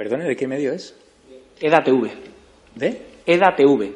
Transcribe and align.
Perdone, 0.00 0.24
¿de 0.24 0.34
qué 0.34 0.48
medio 0.48 0.72
es? 0.72 0.96
EDATV. 1.60 2.08
¿De? 2.74 3.02
EDATV. 3.26 3.94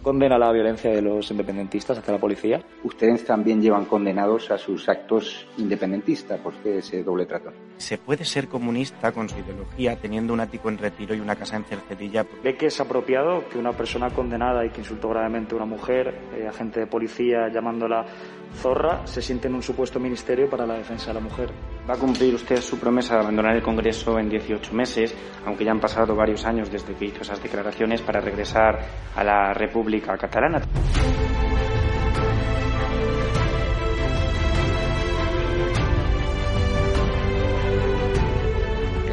condena 0.00 0.38
la 0.38 0.52
violencia 0.52 0.92
de 0.92 1.02
los 1.02 1.28
independentistas 1.32 1.98
hacia 1.98 2.14
la 2.14 2.20
policía. 2.20 2.62
Ustedes 2.84 3.24
también 3.24 3.60
llevan 3.60 3.86
condenados 3.86 4.52
a 4.52 4.58
sus 4.58 4.88
actos 4.88 5.44
independentistas. 5.58 6.38
¿Por 6.38 6.54
qué 6.62 6.78
ese 6.78 7.02
doble 7.02 7.26
trato? 7.26 7.50
¿Se 7.78 7.98
puede 7.98 8.24
ser 8.24 8.46
comunista 8.46 9.10
con 9.10 9.28
su 9.28 9.36
ideología 9.40 9.96
teniendo 9.96 10.32
un 10.32 10.38
ático 10.40 10.68
en 10.68 10.78
retiro 10.78 11.16
y 11.16 11.20
una 11.20 11.34
casa 11.34 11.56
en 11.56 11.64
Cercedilla? 11.64 12.24
¿Ve 12.44 12.56
que 12.56 12.66
es 12.66 12.80
apropiado 12.80 13.48
que 13.48 13.58
una 13.58 13.72
persona 13.72 14.10
condenada 14.10 14.64
y 14.64 14.70
que 14.70 14.82
insultó 14.82 15.08
gravemente 15.08 15.54
a 15.54 15.56
una 15.56 15.66
mujer, 15.66 16.14
eh, 16.36 16.46
agente 16.46 16.78
de 16.78 16.86
policía 16.86 17.48
llamándola 17.52 18.06
zorra, 18.54 19.06
se 19.06 19.22
siente 19.22 19.48
en 19.48 19.54
un 19.54 19.62
supuesto 19.62 20.00
ministerio 20.00 20.48
para 20.48 20.66
la 20.66 20.74
defensa 20.74 21.08
de 21.08 21.14
la 21.14 21.20
mujer? 21.20 21.50
¿Va 21.88 21.94
a 21.94 21.98
cumplir 21.98 22.34
usted 22.34 22.60
su 22.60 22.78
promesa 22.78 23.14
de 23.14 23.20
abandonar 23.20 23.56
el 23.56 23.62
Congreso 23.62 24.18
en 24.18 24.28
18 24.28 24.74
meses, 24.74 25.14
aunque 25.46 25.64
ya 25.64 25.70
han 25.70 25.80
pasado 25.80 26.14
varios 26.14 26.44
años 26.44 26.70
desde 26.70 26.94
que 26.94 27.06
hizo 27.06 27.22
esas 27.22 27.42
declaraciones 27.42 28.02
para 28.02 28.20
regresar 28.20 28.78
a 29.14 29.24
la 29.24 29.54
República 29.54 30.16
Catalana? 30.16 30.60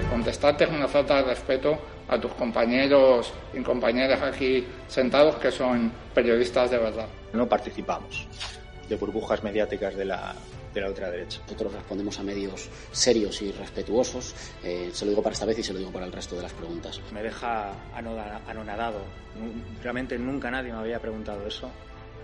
Contestarte 0.10 0.64
es 0.64 0.72
una 0.72 0.88
falta 0.88 1.18
de 1.18 1.24
respeto 1.24 1.78
a 2.08 2.20
tus 2.20 2.32
compañeros 2.34 3.32
y 3.54 3.62
compañeras 3.62 4.24
aquí 4.24 4.66
sentados 4.88 5.36
que 5.36 5.52
son 5.52 5.92
periodistas 6.16 6.72
de 6.72 6.80
verdad. 6.80 7.08
No 7.32 7.48
participamos 7.48 8.28
de 8.90 8.96
burbujas 8.96 9.44
mediáticas 9.44 9.96
de 9.96 10.06
la, 10.06 10.36
de 10.74 10.82
la 10.82 10.90
ultraderecha. 10.90 11.42
Nosotros 11.44 11.74
respondemos 11.74 12.20
a 12.20 12.24
medios 12.24 12.70
serios 12.92 13.42
y 13.42 13.52
respetuosos. 13.52 14.36
Eh, 14.64 14.90
se 14.94 15.06
lo 15.06 15.12
digo 15.12 15.24
para 15.24 15.34
esta 15.34 15.46
vez 15.46 15.60
y 15.60 15.64
se 15.64 15.74
lo 15.74 15.80
digo 15.80 15.92
para 15.92 16.06
el 16.06 16.12
resto 16.12 16.36
de 16.36 16.44
las 16.44 16.54
preguntas. 16.54 17.02
Me 17.12 17.24
deja 17.24 17.74
anonadado. 18.48 19.00
Realmente 19.82 20.18
nunca 20.18 20.52
nadie 20.52 20.72
me 20.72 20.80
había 20.80 21.00
preguntado 21.00 21.46
eso. 21.48 21.70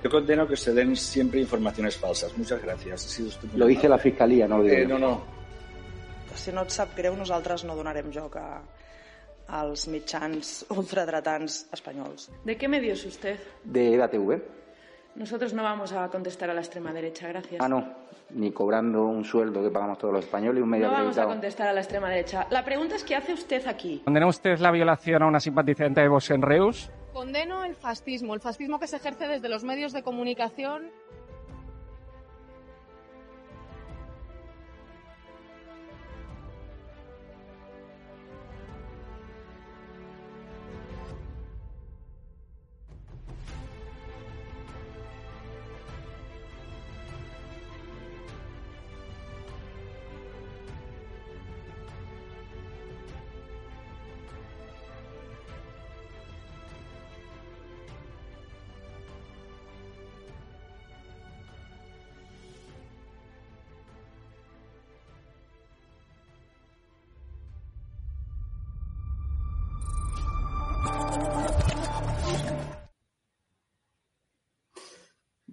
Yo 0.04 0.10
condeno 0.10 0.48
que 0.48 0.58
se 0.58 0.74
den 0.74 0.96
siempre 0.96 1.40
informaciones 1.40 1.96
falsas. 1.96 2.36
Muchas 2.38 2.62
gracias. 2.62 3.06
Ha 3.06 3.10
sido 3.10 3.30
Lo 3.56 3.68
dice 3.68 3.88
la 3.88 4.00
Fiscalía, 4.00 4.48
no 4.48 4.58
lo 4.58 4.64
digo. 4.64 4.76
Eh, 4.76 4.86
no, 4.86 4.98
no. 4.98 5.42
Si 6.36 6.52
no 6.52 6.64
et 6.64 6.72
sap 6.72 6.96
greu, 6.96 7.12
nosaltres 7.20 7.66
no 7.68 7.76
donarem 7.76 8.08
joc 8.14 8.38
a, 8.40 8.62
als 9.52 9.84
mitjans 9.92 10.62
ultradretans 10.72 11.66
espanyols. 11.76 12.30
¿De 12.46 12.56
qué 12.58 12.70
medio 12.70 12.94
es 12.94 13.06
usted? 13.06 13.38
De 13.64 13.94
EDATV. 13.94 14.42
Nosotros 15.16 15.54
no 15.54 15.64
vamos 15.64 15.92
a 15.94 16.08
contestar 16.10 16.50
a 16.50 16.54
la 16.54 16.62
extrema 16.62 16.94
derecha, 16.94 17.28
gracias. 17.28 17.62
Ah, 17.62 17.68
no. 17.68 17.86
Ni 18.30 18.52
cobrando 18.52 19.06
un 19.06 19.26
sueldo 19.26 19.62
que 19.62 19.70
pagamos 19.70 19.98
todos 19.98 20.14
los 20.14 20.24
españoles 20.26 20.60
y 20.60 20.64
un 20.64 20.70
medio 20.70 20.86
No 20.88 20.92
vamos 20.94 21.06
a 21.06 21.10
acreditado. 21.10 21.30
contestar 21.30 21.68
a 21.68 21.74
la 21.74 21.82
extrema 21.82 22.10
derecha. 22.10 22.48
La 22.50 22.64
pregunta 22.64 22.96
es 22.96 23.04
¿qué 23.04 23.16
hace 23.16 23.34
usted 23.34 23.68
aquí? 23.68 24.02
¿Condena 24.06 24.28
usted 24.28 24.58
la 24.60 24.72
violación 24.72 25.22
a 25.24 25.28
una 25.28 25.40
simpatizante 25.42 26.00
de 26.02 26.08
Vox 26.08 26.32
en 26.32 26.42
Reus? 26.42 26.90
Condeno 27.12 27.66
el 27.66 27.76
fascismo, 27.76 28.34
el 28.34 28.40
fascismo 28.40 28.80
que 28.80 28.88
se 28.88 28.96
ejerce 28.96 29.28
desde 29.28 29.50
los 29.50 29.66
medios 29.66 29.92
de 29.92 30.02
comunicación. 30.02 30.90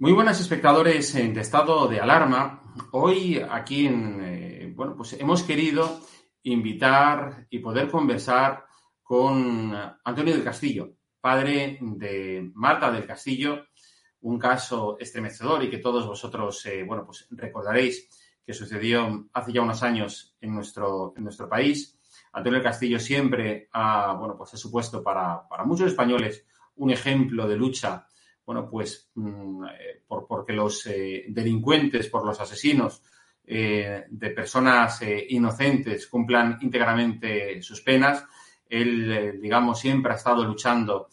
Muy 0.08 0.14
buenas 0.14 0.40
espectadores 0.40 1.12
de 1.12 1.38
estado 1.38 1.86
de 1.86 2.00
alarma. 2.00 2.62
Hoy 2.92 3.42
aquí 3.46 3.84
en 3.84 4.18
eh, 4.22 4.72
bueno 4.74 4.96
pues 4.96 5.12
hemos 5.12 5.42
querido 5.42 6.00
invitar 6.44 7.46
y 7.50 7.58
poder 7.58 7.90
conversar 7.90 8.64
con 9.02 9.76
Antonio 10.02 10.32
del 10.32 10.42
Castillo, 10.42 10.94
padre 11.20 11.76
de 11.82 12.50
Marta 12.54 12.90
del 12.90 13.04
Castillo, 13.06 13.66
un 14.22 14.38
caso 14.38 14.96
estremecedor 14.98 15.64
y 15.64 15.68
que 15.68 15.76
todos 15.76 16.06
vosotros 16.06 16.64
eh, 16.64 16.84
bueno 16.84 17.04
pues 17.04 17.26
recordaréis 17.32 18.08
que 18.46 18.54
sucedió 18.54 19.28
hace 19.34 19.52
ya 19.52 19.60
unos 19.60 19.82
años 19.82 20.34
en 20.40 20.54
nuestro 20.54 21.12
en 21.18 21.24
nuestro 21.24 21.50
país. 21.50 22.00
Antonio 22.32 22.60
del 22.60 22.66
Castillo 22.66 22.98
siempre 22.98 23.68
ha 23.74 24.14
bueno 24.14 24.38
pues 24.38 24.54
ha 24.54 24.56
supuesto 24.56 25.02
para, 25.02 25.46
para 25.46 25.66
muchos 25.66 25.88
españoles 25.88 26.46
un 26.76 26.92
ejemplo 26.92 27.46
de 27.46 27.56
lucha 27.56 28.06
bueno, 28.48 28.66
pues 28.70 29.10
mm, 29.14 29.64
eh, 29.66 30.02
por, 30.06 30.26
porque 30.26 30.54
los 30.54 30.86
eh, 30.86 31.26
delincuentes, 31.28 32.08
por 32.08 32.24
los 32.24 32.40
asesinos 32.40 33.02
eh, 33.44 34.04
de 34.08 34.30
personas 34.30 35.02
inocentes 35.28 36.06
cumplan 36.06 36.56
íntegramente 36.62 37.60
sus 37.60 37.82
penas. 37.82 38.24
Él, 38.66 39.38
digamos, 39.38 39.78
siempre 39.80 40.12
ha 40.12 40.16
estado 40.16 40.44
luchando 40.44 41.08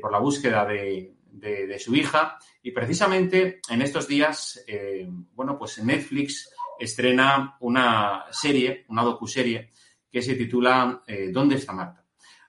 por 0.00 0.10
la 0.10 0.18
búsqueda 0.18 0.64
de, 0.66 1.14
de- 1.24 1.66
de 1.68 1.78
su 1.78 1.94
hija 1.94 2.36
y 2.62 2.72
precisamente 2.72 3.60
en 3.70 3.82
estos 3.82 4.06
días, 4.08 4.64
bueno, 5.34 5.56
pues 5.58 5.82
Netflix 5.84 6.50
estrena 6.80 7.56
una 7.60 8.24
serie, 8.30 8.84
una 8.88 9.02
docuserie 9.02 9.70
que 10.10 10.22
se 10.22 10.34
titula 10.36 11.02
¿Dónde 11.32 11.56
está 11.56 11.72
Marta? 11.72 12.01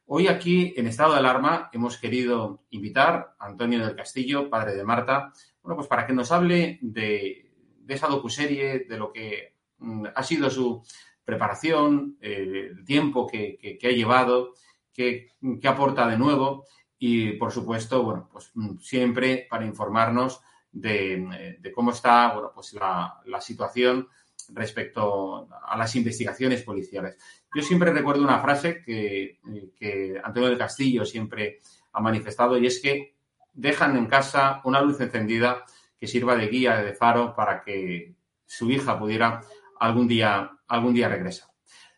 Hoy 0.06 0.28
aquí, 0.28 0.74
en 0.76 0.88
estado 0.88 1.14
de 1.14 1.20
alarma, 1.20 1.70
hemos 1.72 1.98
querido 1.98 2.64
invitar 2.72 3.36
a 3.40 3.46
Antonio 3.46 3.80
del 3.86 3.96
Castillo, 3.96 4.50
padre 4.50 4.76
de 4.76 4.84
Marta, 4.84 5.32
bueno, 5.62 5.76
pues 5.78 5.88
para 5.88 6.06
que 6.06 6.14
nos 6.14 6.32
hable 6.32 6.78
de, 6.82 7.52
de 7.80 7.94
esa 7.94 8.08
docuserie, 8.08 8.80
de 8.88 8.98
lo 8.98 9.12
que 9.14 9.56
mm, 9.78 10.08
ha 10.14 10.24
sido 10.24 10.50
su 10.50 10.84
preparación, 11.24 12.18
eh, 12.22 12.70
el 12.72 12.86
tiempo 12.86 13.26
que, 13.26 13.58
que- 13.58 13.78
que 13.78 13.88
ha 13.88 13.92
llevado, 13.92 14.54
qué 14.94 15.30
aporta 15.64 16.08
de 16.08 16.18
nuevo 16.18 16.66
y, 17.00 17.32
por 17.34 17.52
supuesto, 17.52 18.04
bueno, 18.04 18.30
pues 18.32 18.52
mm, 18.54 18.78
siempre 18.80 19.48
para 19.50 19.66
informarnos 19.66 20.42
de, 20.72 21.60
cómo 21.74 21.92
está, 21.92 22.34
bueno, 22.34 22.52
pues 22.54 22.74
la 22.74 23.40
situación 23.42 24.10
respecto 24.54 25.48
a 25.66 25.78
las 25.78 25.96
investigaciones 25.96 26.64
policiales. 26.64 27.18
Yo 27.54 27.62
siempre 27.62 27.92
recuerdo 27.92 28.24
una 28.24 28.40
frase 28.40 28.82
que, 28.84 29.24
eh, 29.24 29.72
que 29.76 30.22
Antonio 30.24 30.50
del 30.50 30.58
Castillo 30.58 31.06
siempre 31.06 31.62
ha 31.92 32.02
manifestado 32.02 32.58
y 32.58 32.68
es 32.68 32.82
que 32.82 33.16
dejan 33.54 33.96
en 33.98 34.08
casa 34.08 34.62
una 34.64 34.82
luz 34.82 35.00
encendida 35.00 35.64
que 36.00 36.08
sirva 36.08 36.36
de 36.36 36.48
guía, 36.48 36.78
de 36.78 36.94
faro 36.94 37.36
para 37.36 37.64
que 37.64 38.16
su 38.46 38.70
hija 38.70 39.00
pudiera 39.00 39.42
algún 39.80 40.08
día, 40.08 40.52
algún 40.68 40.94
día 40.94 41.10
regresar. 41.10 41.50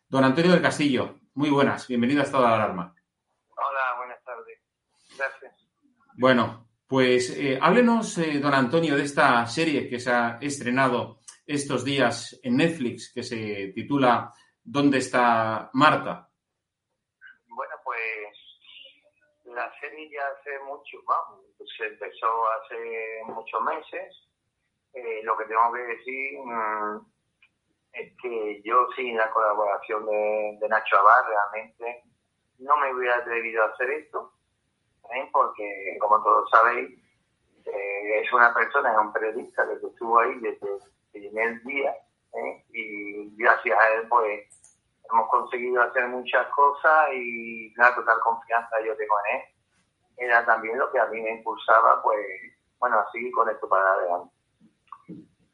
Don 0.07 0.23
Antonio 0.23 0.51
del 0.51 0.61
Castillo, 0.61 1.19
muy 1.33 1.49
buenas, 1.49 1.87
bienvenido 1.87 2.21
a 2.21 2.23
Estado 2.23 2.47
de 2.47 2.53
Alarma. 2.53 2.95
Hola, 3.49 3.97
buenas 3.97 4.23
tardes. 4.23 4.59
Gracias. 5.17 5.67
Bueno, 6.17 6.67
pues 6.87 7.31
eh, 7.31 7.57
háblenos, 7.61 8.17
eh, 8.19 8.39
don 8.39 8.53
Antonio, 8.53 8.95
de 8.95 9.03
esta 9.03 9.45
serie 9.47 9.89
que 9.89 9.99
se 9.99 10.11
ha 10.11 10.37
estrenado 10.39 11.19
estos 11.45 11.83
días 11.83 12.39
en 12.43 12.57
Netflix, 12.57 13.11
que 13.13 13.23
se 13.23 13.71
titula 13.73 14.33
¿Dónde 14.63 14.97
está 14.97 15.69
Marta? 15.73 16.29
Bueno, 17.47 17.75
pues 17.83 18.05
la 19.45 19.71
serie 19.79 20.09
ya 20.09 20.21
hace 20.27 20.59
mucho, 20.65 20.97
vamos, 21.07 21.45
empezó 21.79 22.27
hace 22.49 23.21
muchos 23.27 23.61
meses. 23.61 24.29
Eh, 24.93 25.21
lo 25.23 25.37
que 25.37 25.45
tengo 25.45 25.73
que 25.73 25.81
decir 25.81 26.39
mm, 26.39 26.97
es 27.93 28.13
que 28.21 28.61
yo 28.63 28.87
sin 28.95 29.17
la 29.17 29.29
colaboración 29.31 30.05
de, 30.05 30.57
de 30.59 30.69
Nacho 30.69 30.97
Abad 30.97 31.27
realmente 31.27 32.03
no 32.59 32.77
me 32.77 32.93
hubiera 32.93 33.17
atrevido 33.17 33.63
a 33.63 33.67
hacer 33.67 33.89
esto, 33.91 34.33
¿eh? 35.13 35.29
porque 35.31 35.97
como 35.99 36.23
todos 36.23 36.49
sabéis, 36.49 36.89
eh, 37.65 38.21
es 38.21 38.33
una 38.33 38.53
persona, 38.53 38.91
es 38.91 38.97
un 38.97 39.13
periodista 39.13 39.67
que 39.67 39.87
estuvo 39.87 40.19
ahí 40.19 40.39
desde 40.39 40.67
el 41.15 41.29
primer 41.29 41.63
día 41.63 41.95
¿eh? 42.33 42.65
y 42.69 43.35
gracias 43.37 43.79
a 43.79 43.89
él 43.95 44.07
pues 44.09 44.47
hemos 45.11 45.29
conseguido 45.29 45.81
hacer 45.81 46.07
muchas 46.07 46.47
cosas 46.47 47.09
y 47.13 47.73
la 47.75 47.93
total 47.95 48.19
confianza 48.19 48.81
yo 48.85 48.95
tengo 48.97 49.15
en 49.25 49.35
él. 49.35 49.41
Era 50.17 50.45
también 50.45 50.77
lo 50.77 50.91
que 50.91 50.99
a 50.99 51.05
mí 51.07 51.21
me 51.21 51.31
impulsaba 51.31 52.01
pues, 52.01 52.25
bueno, 52.79 52.99
a 52.99 53.11
seguir 53.11 53.31
con 53.33 53.49
esto 53.49 53.67
para 53.67 53.93
adelante. 53.93 54.33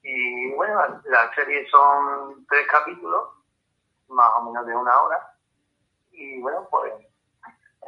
Y 0.04 0.52
bueno, 0.54 1.02
la, 1.06 1.34
serie 1.36 1.68
son 1.70 2.46
tres 2.48 2.68
capítulos, 2.68 3.30
más 4.08 4.32
o 4.38 4.44
menos 4.44 4.66
de 4.66 4.76
una 4.76 5.02
hora. 5.02 5.36
Y 6.12 6.40
bueno, 6.42 6.68
pues 6.70 6.94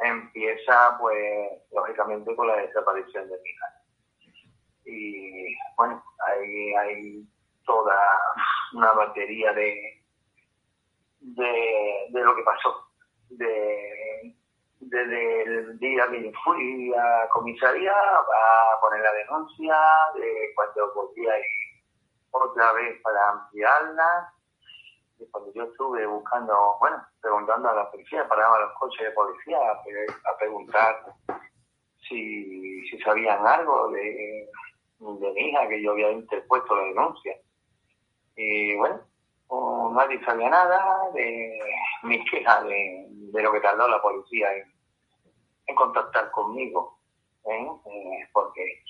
empieza 0.00 0.96
pues 0.98 1.50
lógicamente 1.72 2.34
con 2.34 2.48
la 2.48 2.56
desaparición 2.56 3.28
de 3.28 3.40
mi 3.40 3.50
hija. 3.50 3.66
Y 4.86 5.56
bueno, 5.76 6.04
hay, 6.26 6.74
hay 6.74 7.28
toda 7.64 7.96
una 8.72 8.92
batería 8.92 9.52
de, 9.52 10.02
de, 11.20 12.08
lo 12.10 12.34
que 12.36 12.42
pasó. 12.42 12.88
De, 13.30 14.34
desde 14.80 15.42
el 15.42 15.78
día 15.78 16.06
que 16.10 16.32
fui 16.44 16.92
a 16.94 17.28
comisaría 17.30 17.92
a 17.92 18.80
poner 18.80 19.00
la 19.00 19.12
denuncia, 19.12 19.76
de 20.14 20.52
cuando 20.54 20.94
volví 20.94 21.26
a 21.26 21.38
ir 21.38 21.44
otra 22.30 22.72
vez 22.72 23.00
para 23.02 23.30
ampliarla, 23.30 24.32
y 25.18 25.30
cuando 25.30 25.52
yo 25.54 25.64
estuve 25.64 26.06
buscando, 26.06 26.76
bueno, 26.80 27.02
preguntando 27.20 27.70
a 27.70 27.74
la 27.74 27.90
policía, 27.90 28.28
paraba 28.28 28.60
los 28.60 28.72
coches 28.78 29.06
de 29.06 29.12
policía 29.12 29.58
a, 29.58 29.72
a 29.72 30.38
preguntar 30.38 30.96
si, 32.08 32.82
si 32.88 32.98
sabían 33.00 33.46
algo 33.46 33.90
de, 33.90 34.48
de 34.98 35.32
mi 35.32 35.40
hija, 35.48 35.68
que 35.68 35.82
yo 35.82 35.92
había 35.92 36.10
interpuesto 36.12 36.76
la 36.76 36.84
denuncia. 36.84 37.36
Y 38.36 38.76
bueno, 38.76 39.00
oh, 39.48 39.92
nadie 39.94 40.22
sabía 40.24 40.48
nada 40.50 41.10
de 41.12 41.60
mi 42.02 42.24
queja, 42.24 42.62
de, 42.64 43.06
de, 43.08 43.42
lo 43.42 43.52
que 43.52 43.60
tardó 43.60 43.88
la 43.88 44.00
policía 44.02 44.48
en, 45.66 45.74
contactar 45.74 46.30
conmigo. 46.30 46.98
¿eh? 47.44 47.68
Eh, 47.86 48.28
porque 48.32 48.82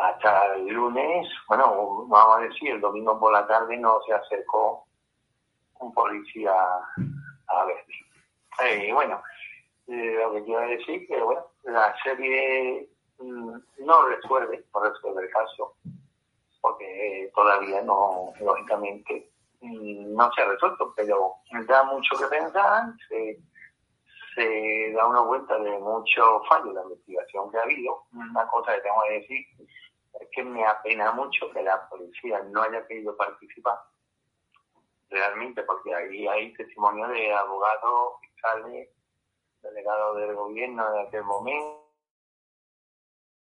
hasta 0.00 0.54
el 0.54 0.68
lunes, 0.68 1.28
bueno, 1.48 2.06
vamos 2.08 2.36
a 2.36 2.40
decir, 2.40 2.70
el 2.70 2.80
domingo 2.80 3.18
por 3.18 3.32
la 3.32 3.46
tarde 3.46 3.76
no 3.76 4.00
se 4.06 4.12
acercó 4.12 4.86
un 5.80 5.92
policía 5.92 6.52
a 6.52 7.64
ver. 7.64 7.84
Y 8.80 8.92
bueno, 8.92 9.20
eh, 9.88 10.16
lo 10.18 10.32
que 10.32 10.44
quiero 10.44 10.60
decir 10.60 11.06
que, 11.06 11.20
bueno, 11.20 11.44
la 11.64 11.94
serie 12.02 12.88
mm, 13.18 13.56
no 13.80 14.02
resuelve, 14.06 14.64
no 14.72 14.80
resuelve 14.80 15.24
el 15.24 15.30
caso, 15.30 15.74
porque 16.64 17.30
todavía 17.34 17.82
no, 17.82 18.32
lógicamente, 18.40 19.30
mm, 19.60 20.14
no 20.14 20.32
se 20.32 20.40
ha 20.40 20.46
resuelto, 20.46 20.94
pero 20.96 21.34
da 21.68 21.82
mucho 21.84 22.16
que 22.16 22.24
pensar, 22.24 22.86
se, 23.06 24.92
da 24.94 25.06
una 25.06 25.22
cuenta 25.24 25.58
de 25.58 25.78
muchos 25.78 26.48
fallos 26.48 26.68
de 26.68 26.74
la 26.74 26.82
investigación 26.84 27.50
que 27.50 27.58
ha 27.58 27.64
habido. 27.64 28.04
Una 28.14 28.48
cosa 28.48 28.74
que 28.74 28.80
tengo 28.80 28.96
que 29.06 29.12
decir 29.12 29.46
es 30.18 30.28
que 30.32 30.42
me 30.42 30.64
apena 30.64 31.12
mucho 31.12 31.50
que 31.50 31.62
la 31.62 31.86
policía 31.86 32.42
no 32.44 32.62
haya 32.62 32.86
querido 32.86 33.14
participar 33.14 33.78
realmente, 35.10 35.64
porque 35.64 35.94
ahí 35.94 36.26
hay 36.26 36.54
testimonio 36.54 37.08
de 37.08 37.30
abogados, 37.34 38.14
fiscales, 38.22 38.88
delegados 39.60 40.16
del 40.16 40.34
gobierno 40.34 40.92
de 40.92 41.02
aquel 41.02 41.24
momento. 41.24 41.84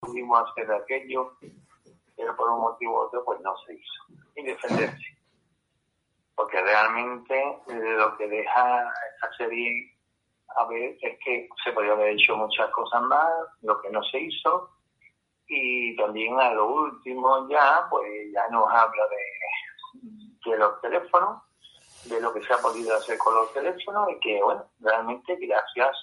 Pudimos 0.01 0.51
hacer 0.51 0.73
aquello, 0.73 1.39
pero 2.17 2.37
por 2.37 2.51
un 2.51 2.61
motivo 2.61 2.95
u 2.95 3.07
otro, 3.07 3.25
pues 3.25 3.41
no 3.41 3.55
se 3.67 3.75
hizo. 3.75 4.05
Y 4.37 4.43
defenderse. 4.43 5.19
Porque 6.35 6.61
realmente 6.61 7.59
lo 7.67 8.17
que 8.17 8.29
deja 8.29 8.93
esta 9.15 9.33
serie 9.37 9.97
a 10.57 10.65
ver 10.67 10.97
es 11.01 11.19
que 11.25 11.49
se 11.63 11.73
podría 11.73 11.93
haber 11.93 12.11
hecho 12.11 12.37
muchas 12.37 12.71
cosas 12.71 13.03
más, 13.03 13.31
lo 13.63 13.81
que 13.81 13.91
no 13.91 14.03
se 14.05 14.21
hizo, 14.21 14.71
y 15.49 15.97
también 15.97 16.39
a 16.41 16.53
lo 16.53 16.67
último 16.67 17.49
ya, 17.49 17.87
pues 17.91 18.33
ya 18.33 18.49
nos 18.49 18.69
habla 18.69 19.05
de, 19.09 20.51
de 20.51 20.59
los 20.59 20.81
teléfonos, 20.81 21.43
de 22.05 22.21
lo 22.21 22.33
que 22.33 22.43
se 22.43 22.53
ha 22.53 22.59
podido 22.59 22.97
hacer 22.97 23.19
con 23.19 23.35
los 23.35 23.53
teléfonos 23.53 24.09
y 24.11 24.21
que, 24.21 24.43
bueno, 24.43 24.65
realmente 24.81 25.37
gracias 25.37 25.97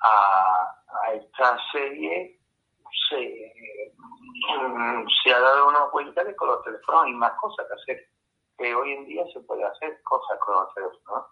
a, 0.00 0.74
a 1.02 1.12
esta 1.12 1.58
serie 1.72 2.37
se, 3.08 3.52
mm, 4.60 5.06
se 5.22 5.32
ha 5.32 5.40
dado 5.40 5.68
una 5.68 5.86
cuenta 5.90 6.24
de 6.24 6.34
con 6.36 6.48
los 6.48 6.62
teléfonos 6.64 7.04
hay 7.04 7.12
más 7.14 7.32
cosas 7.40 7.66
que 7.66 7.74
hacer, 7.74 8.08
que 8.56 8.74
hoy 8.74 8.92
en 8.92 9.06
día 9.06 9.24
se 9.32 9.40
puede 9.40 9.64
hacer 9.64 10.02
cosas 10.02 10.38
con 10.40 10.54
los 10.54 10.74
teléfonos. 10.74 11.26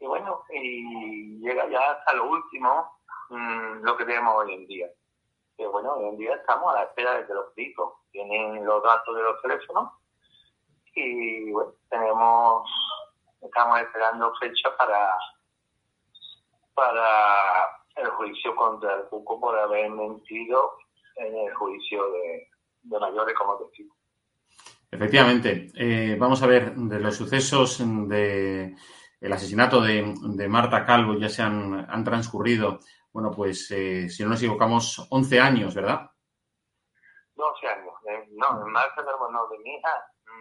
Y 0.00 0.06
bueno, 0.06 0.44
y 0.50 1.40
llega 1.40 1.68
ya 1.68 1.90
hasta 1.92 2.14
lo 2.14 2.30
último 2.30 3.00
mmm, 3.30 3.82
lo 3.82 3.96
que 3.96 4.04
tenemos 4.04 4.34
hoy 4.36 4.54
en 4.54 4.66
día. 4.66 4.88
Que 5.56 5.66
bueno, 5.66 5.94
hoy 5.94 6.08
en 6.08 6.16
día 6.18 6.34
estamos 6.34 6.72
a 6.72 6.78
la 6.78 6.84
espera 6.84 7.14
de 7.14 7.26
que 7.26 7.34
los 7.34 7.54
ricos 7.56 7.94
tienen 8.12 8.64
los 8.64 8.82
datos 8.82 9.14
de 9.14 9.22
los 9.22 9.42
teléfonos 9.42 9.92
y 10.94 11.50
bueno, 11.52 11.72
tenemos, 11.90 12.68
estamos 13.40 13.80
esperando 13.80 14.34
fecha 14.40 14.76
para 14.76 15.16
para 16.78 17.68
el 17.96 18.08
juicio 18.10 18.54
contra 18.54 18.94
el 18.94 19.02
Cuco 19.08 19.40
por 19.40 19.58
haber 19.58 19.90
mentido 19.90 20.78
en 21.18 21.36
el 21.36 21.54
juicio 21.54 22.10
de, 22.12 22.48
de 22.82 22.98
mayores 22.98 23.34
como 23.36 23.58
testigo. 23.58 23.94
Efectivamente. 24.90 25.70
Eh, 25.74 26.16
vamos 26.18 26.42
a 26.42 26.46
ver, 26.46 26.74
de 26.74 27.00
los 27.00 27.16
sucesos 27.16 27.78
de 28.08 28.74
el 29.20 29.32
asesinato 29.32 29.80
de, 29.80 30.14
de 30.22 30.48
Marta 30.48 30.84
Calvo 30.84 31.14
ya 31.18 31.28
se 31.28 31.42
han, 31.42 31.86
han 31.90 32.04
transcurrido, 32.04 32.80
bueno, 33.12 33.30
pues 33.32 33.70
eh, 33.72 34.08
si 34.08 34.22
no 34.22 34.30
nos 34.30 34.40
equivocamos, 34.40 35.06
11 35.10 35.40
años, 35.40 35.74
¿verdad? 35.74 36.10
12 37.34 37.66
años. 37.66 37.94
Eh, 38.08 38.28
no, 38.30 38.66
Marta 38.66 39.04
Calvo 39.04 39.30
no, 39.30 39.48
de 39.48 39.58
mi 39.58 39.74
hija, 39.74 39.90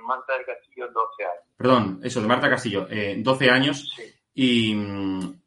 Marta 0.05 0.33
del 0.33 0.45
Castillo, 0.45 0.87
12 0.91 1.23
años. 1.23 1.43
Perdón, 1.57 1.99
eso, 2.03 2.21
de 2.21 2.27
Marta 2.27 2.49
Castillo, 2.49 2.87
eh, 2.89 3.15
12 3.17 3.49
años. 3.49 3.93
Sí. 3.95 4.13
Y, 4.39 4.71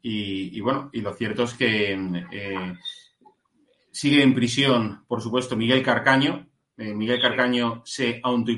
y, 0.01 0.57
y, 0.57 0.59
bueno, 0.59 0.89
y 0.91 0.99
lo 0.99 1.13
cierto 1.13 1.43
es 1.43 1.53
que 1.53 1.93
eh, 1.93 2.73
sigue 3.91 4.23
en 4.23 4.33
prisión, 4.33 5.05
por 5.07 5.21
supuesto, 5.21 5.55
Miguel 5.55 5.83
Carcaño. 5.83 6.47
Eh, 6.77 6.93
Miguel 6.93 7.21
Carcaño 7.21 7.81
se 7.85 8.19
auto, 8.23 8.51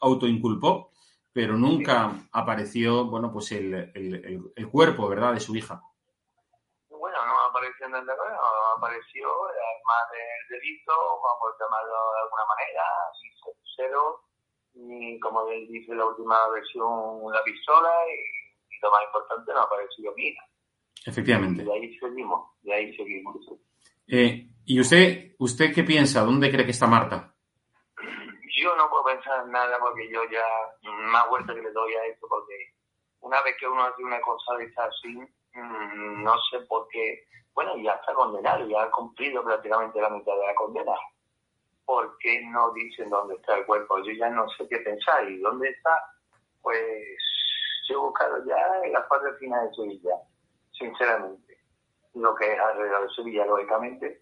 autoinculpó, 0.00 0.92
pero 1.32 1.56
nunca 1.56 2.28
apareció, 2.32 3.06
bueno, 3.06 3.32
pues 3.32 3.52
el, 3.52 3.74
el, 3.94 4.52
el, 4.54 4.68
cuerpo, 4.68 5.08
¿verdad?, 5.08 5.34
de 5.34 5.40
su 5.40 5.54
hija. 5.56 5.80
Bueno, 6.88 7.18
no 7.24 7.40
apareció 7.48 7.86
en 7.86 7.94
el 7.94 8.06
terreno, 8.06 8.36
no 8.36 8.76
apareció, 8.76 9.28
además 9.46 10.02
del 10.12 10.58
delito, 10.60 10.92
vamos 10.92 11.54
a 11.54 11.64
llamarlo 11.64 11.96
de 12.12 12.20
alguna 12.22 12.44
manera, 12.46 12.82
sin 13.20 13.54
cero, 13.76 14.20
ni 14.74 15.18
como 15.20 15.46
dice 15.46 15.94
la 15.94 16.06
última 16.06 16.48
versión, 16.50 17.32
la 17.32 17.42
pistola, 17.44 17.90
y 18.08 18.80
lo 18.82 18.90
más 18.90 19.04
importante, 19.04 19.52
no 19.52 19.60
ha 19.60 19.64
aparecido 19.64 20.12
mi 20.14 20.24
hija. 20.24 20.44
Efectivamente. 21.06 21.62
Y 21.62 21.66
de 21.66 21.72
ahí 21.72 21.98
seguimos, 21.98 22.50
de 22.62 22.74
ahí 22.74 22.96
seguimos. 22.96 23.36
Eh, 24.08 24.50
¿Y 24.70 24.78
usted, 24.78 25.34
usted 25.40 25.74
qué 25.74 25.82
piensa? 25.82 26.22
¿Dónde 26.22 26.48
cree 26.48 26.64
que 26.64 26.70
está 26.70 26.86
Marta? 26.86 27.34
Yo 28.62 28.76
no 28.76 28.88
puedo 28.88 29.02
pensar 29.02 29.44
en 29.44 29.50
nada 29.50 29.76
porque 29.80 30.08
yo 30.08 30.22
ya, 30.30 30.46
más 31.10 31.28
vuelta 31.28 31.52
que 31.52 31.60
le 31.60 31.72
doy 31.72 31.92
a 31.94 32.04
esto, 32.06 32.28
porque 32.28 32.54
una 33.18 33.42
vez 33.42 33.56
que 33.58 33.66
uno 33.66 33.82
hace 33.82 34.04
una 34.04 34.20
cosa 34.20 34.54
de 34.58 34.66
esta 34.66 34.84
así, 34.84 35.18
mmm, 35.54 36.22
no 36.22 36.36
sé 36.48 36.60
por 36.68 36.86
qué, 36.86 37.24
bueno, 37.52 37.76
ya 37.78 37.94
está 37.94 38.14
condenado, 38.14 38.64
ya 38.68 38.84
ha 38.84 38.90
cumplido 38.92 39.42
prácticamente 39.42 40.00
la 40.00 40.10
mitad 40.10 40.36
de 40.36 40.46
la 40.46 40.54
condena. 40.54 40.94
¿Por 41.84 42.16
qué 42.18 42.40
no 42.44 42.72
dicen 42.72 43.10
dónde 43.10 43.34
está 43.34 43.56
el 43.56 43.66
cuerpo? 43.66 43.98
Yo 44.04 44.12
ya 44.12 44.30
no 44.30 44.48
sé 44.50 44.68
qué 44.68 44.78
pensar. 44.78 45.28
¿Y 45.28 45.40
dónde 45.40 45.68
está? 45.68 46.00
Pues 46.62 46.80
yo 47.88 47.96
he 47.96 48.00
buscado 48.02 48.44
ya 48.46 48.56
en 48.84 48.92
las 48.92 49.04
partes 49.08 49.36
finales 49.40 49.70
de 49.70 49.82
Sevilla, 49.82 50.14
sinceramente. 50.70 51.58
Lo 52.14 52.36
que 52.36 52.52
es 52.52 52.60
alrededor 52.60 53.08
de 53.08 53.14
Sevilla, 53.16 53.46
lógicamente, 53.46 54.20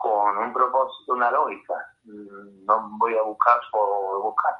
con 0.00 0.38
un 0.38 0.50
propósito, 0.54 1.12
una 1.12 1.30
lógica. 1.30 1.74
No 2.04 2.88
voy 2.98 3.14
a 3.18 3.22
buscar 3.22 3.60
por 3.70 4.22
buscar. 4.22 4.54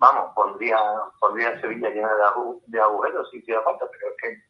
Vamos, 0.00 0.32
pondría, 0.34 0.78
pondría 1.20 1.60
Sevilla 1.60 1.90
llena 1.90 2.14
de, 2.14 2.22
agu 2.24 2.62
de 2.66 2.80
agujeros 2.80 3.28
si 3.30 3.36
hiciera 3.36 3.60
falta, 3.60 3.84
pero 3.90 4.10
es 4.10 4.16
que 4.22 4.42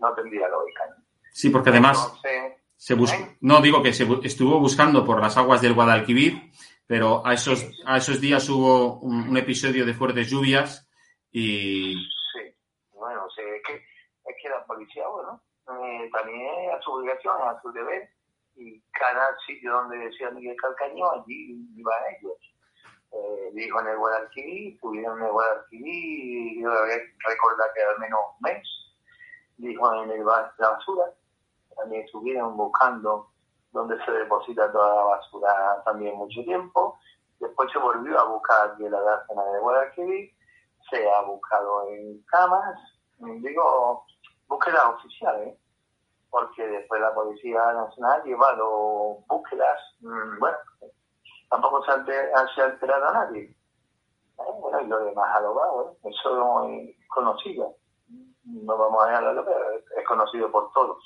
no 0.00 0.12
tendría 0.12 0.48
lógica. 0.48 0.82
¿no? 0.90 0.96
Sí, 1.32 1.48
porque 1.48 1.70
además 1.70 2.04
Entonces, 2.04 2.62
se 2.76 2.94
buscó, 2.94 3.22
¿eh? 3.22 3.38
no 3.40 3.62
digo 3.62 3.82
que 3.82 3.94
se 3.94 4.06
estuvo 4.22 4.60
buscando 4.60 5.02
por 5.02 5.18
las 5.18 5.38
aguas 5.38 5.62
del 5.62 5.72
Guadalquivir, 5.72 6.50
pero 6.86 7.26
a 7.26 7.32
esos, 7.32 7.64
a 7.86 7.96
esos 7.96 8.20
días 8.20 8.46
hubo 8.50 8.98
un, 8.98 9.30
un 9.30 9.36
episodio 9.38 9.86
de 9.86 9.94
fuertes 9.94 10.28
lluvias 10.28 10.86
Y... 11.30 11.94
Sí, 12.34 12.54
bueno, 12.92 13.26
sí, 13.34 13.40
es, 13.40 13.62
que, 13.66 13.76
es 13.76 14.36
que 14.42 14.48
la 14.50 14.62
policía, 14.66 15.08
bueno, 15.08 15.40
eh, 15.68 16.10
también 16.12 16.70
a 16.70 16.82
su 16.82 16.92
obligación, 16.92 17.34
a 17.48 17.58
su 17.62 17.72
deber, 17.72 18.10
y 18.56 18.80
cada 18.92 19.36
sitio 19.46 19.72
donde 19.72 19.98
decía 19.98 20.30
Miguel 20.30 20.56
Calcaño, 20.56 21.10
allí 21.12 21.68
iban 21.76 21.94
ellos. 22.18 22.32
Eh, 23.12 23.50
dijo 23.52 23.80
en 23.80 23.86
el 23.88 23.98
Guadalquivir, 23.98 24.74
estuvieron 24.74 25.18
en 25.18 25.26
el 25.26 25.32
Guadalquivir, 25.32 26.62
yo 26.62 26.70
recordar 26.70 27.72
que 27.74 27.82
al 27.82 27.98
menos 27.98 28.20
un 28.34 28.42
mes, 28.42 28.66
dijo 29.56 29.94
en 30.02 30.10
el, 30.10 30.24
la 30.24 30.70
basura, 30.70 31.12
también 31.76 32.02
estuvieron 32.04 32.56
buscando 32.56 33.30
donde 33.72 34.02
se 34.04 34.10
deposita 34.10 34.72
toda 34.72 34.94
la 34.94 35.02
basura 35.02 35.82
también 35.84 36.16
mucho 36.16 36.42
tiempo, 36.44 36.98
después 37.38 37.70
se 37.70 37.78
volvió 37.78 38.18
a 38.18 38.24
buscar 38.24 38.70
aquí 38.70 38.86
en 38.86 38.92
la 38.92 39.00
dársena 39.00 39.44
de 39.44 39.60
Guadalquivir, 39.60 40.32
se 40.90 41.10
ha 41.10 41.20
buscado 41.22 41.88
en 41.90 42.22
camas, 42.22 42.78
digo, 43.18 44.04
búsquedas 44.48 44.86
oficiales, 44.94 45.48
¿eh? 45.48 45.58
Porque 46.30 46.66
después 46.66 47.00
la 47.00 47.14
Policía 47.14 47.60
Nacional 47.72 48.20
ha 48.20 48.24
llevado 48.24 49.18
búsquedas, 49.28 49.78
mmm, 50.00 50.38
bueno, 50.38 50.56
tampoco 51.50 51.82
se 51.84 51.92
ha, 51.92 52.04
se 52.54 52.62
ha 52.62 52.64
alterado 52.64 53.08
a 53.08 53.12
nadie. 53.12 53.42
¿Eh? 54.38 54.52
Bueno, 54.60 54.80
y 54.80 54.86
lo 54.86 55.04
demás 55.04 55.34
a 55.34 55.40
lo 55.40 55.54
bajo, 55.54 55.90
¿eh? 55.90 56.10
eso 56.10 56.36
no 56.36 56.68
es 56.68 56.96
conocido. 57.08 57.74
No 58.44 58.76
vamos 58.76 59.04
a 59.04 59.08
dejarlo, 59.08 59.44
pero 59.44 59.58
es 59.96 60.06
conocido 60.06 60.50
por 60.50 60.70
todos. 60.72 60.98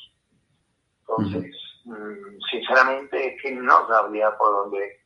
Entonces, 1.01 1.55
mmm, 1.85 2.39
sinceramente 2.51 3.35
es 3.35 3.43
que 3.43 3.53
no 3.53 3.87
sabría 3.89 4.37
por 4.37 4.51
dónde 4.51 5.01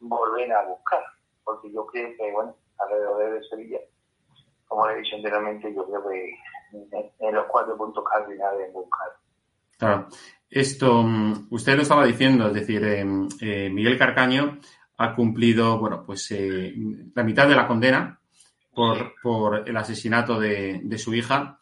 volver 0.00 0.52
a 0.52 0.64
buscar, 0.64 1.02
porque 1.44 1.72
yo 1.72 1.86
creo 1.86 2.16
que, 2.16 2.32
bueno, 2.32 2.54
alrededor 2.78 3.32
de 3.32 3.48
Sevilla, 3.48 3.80
como 4.66 4.86
le 4.86 4.94
he 4.94 4.96
dicho 4.98 5.16
anteriormente, 5.16 5.74
yo 5.74 5.86
creo 5.86 6.08
que 6.08 6.30
en, 6.72 7.12
en 7.18 7.34
los 7.34 7.46
cuatro 7.46 7.76
puntos 7.76 8.04
cardinales 8.04 8.72
buscar. 8.72 9.12
Claro. 9.78 10.08
Esto, 10.50 11.02
mm, 11.02 11.46
usted 11.50 11.76
lo 11.76 11.82
estaba 11.82 12.04
diciendo, 12.04 12.48
es 12.48 12.54
decir, 12.54 12.82
eh, 12.84 13.06
eh, 13.40 13.70
Miguel 13.70 13.98
Carcaño 13.98 14.58
ha 14.98 15.14
cumplido, 15.14 15.78
bueno, 15.78 16.04
pues 16.04 16.30
eh, 16.32 16.74
la 17.14 17.22
mitad 17.22 17.48
de 17.48 17.54
la 17.54 17.66
condena 17.66 18.18
por, 18.74 19.14
por 19.22 19.68
el 19.68 19.76
asesinato 19.76 20.38
de, 20.38 20.80
de 20.82 20.98
su 20.98 21.14
hija. 21.14 21.58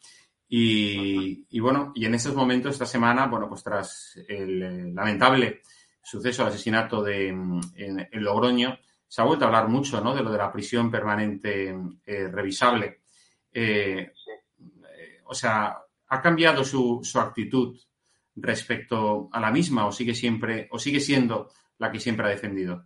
Y, 0.49 1.45
y, 1.49 1.59
bueno, 1.59 1.91
y 1.93 2.05
en 2.05 2.15
estos 2.15 2.33
momentos, 2.35 2.73
esta 2.73 2.85
semana, 2.85 3.27
bueno, 3.27 3.49
pues 3.49 3.63
tras 3.63 4.17
el 4.27 4.63
eh, 4.63 4.91
lamentable 4.93 5.61
suceso 6.01 6.43
del 6.43 6.53
asesinato 6.53 7.03
de, 7.03 7.27
en, 7.27 7.59
en, 7.75 8.23
Logroño, 8.23 8.77
se 9.07 9.21
ha 9.21 9.25
vuelto 9.25 9.43
a 9.43 9.47
hablar 9.47 9.67
mucho, 9.67 9.99
¿no? 9.99 10.15
De 10.15 10.23
lo 10.23 10.31
de 10.31 10.37
la 10.37 10.51
prisión 10.51 10.89
permanente 10.89 11.75
eh, 12.05 12.27
revisable. 12.29 13.01
Eh, 13.51 14.13
o 15.25 15.33
sea, 15.33 15.77
¿ha 16.07 16.21
cambiado 16.21 16.63
su, 16.63 17.01
su 17.03 17.19
actitud 17.19 17.77
respecto 18.37 19.29
a 19.31 19.39
la 19.39 19.51
misma 19.51 19.87
o 19.87 19.91
sigue 19.91 20.13
siempre, 20.13 20.67
o 20.71 20.79
sigue 20.79 20.99
siendo 20.99 21.49
la 21.79 21.91
que 21.91 21.99
siempre 21.99 22.25
ha 22.25 22.29
defendido? 22.29 22.83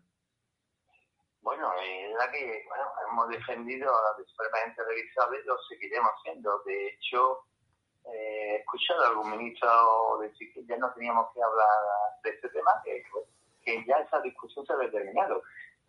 Bueno, 1.42 1.72
es 1.82 2.14
la 2.18 2.32
que, 2.32 2.64
bueno, 2.68 2.86
hemos 3.10 3.30
defendido 3.30 3.90
a 3.90 4.02
la 4.02 4.26
permanente 4.38 4.84
revisable 4.84 5.40
y 5.40 5.46
lo 5.46 5.58
seguiremos 5.70 6.12
haciendo. 6.18 6.62
De 6.66 6.88
hecho, 6.88 7.40
eh, 8.06 8.54
he 8.54 8.56
escuchado 8.58 9.04
a 9.04 9.08
algún 9.10 9.32
ministro 9.32 10.20
decir 10.22 10.54
que 10.54 10.66
ya 10.66 10.78
no 10.78 10.92
teníamos 10.94 11.28
que 11.34 11.44
hablar 11.44 11.68
de 12.24 12.30
este 12.30 12.50
tema, 12.50 12.72
que, 12.84 13.04
que 13.64 13.86
ya 13.86 13.98
esa 13.98 14.20
discusión 14.22 14.66
se 14.66 14.74
ha 14.74 14.78
determinado. 14.78 15.42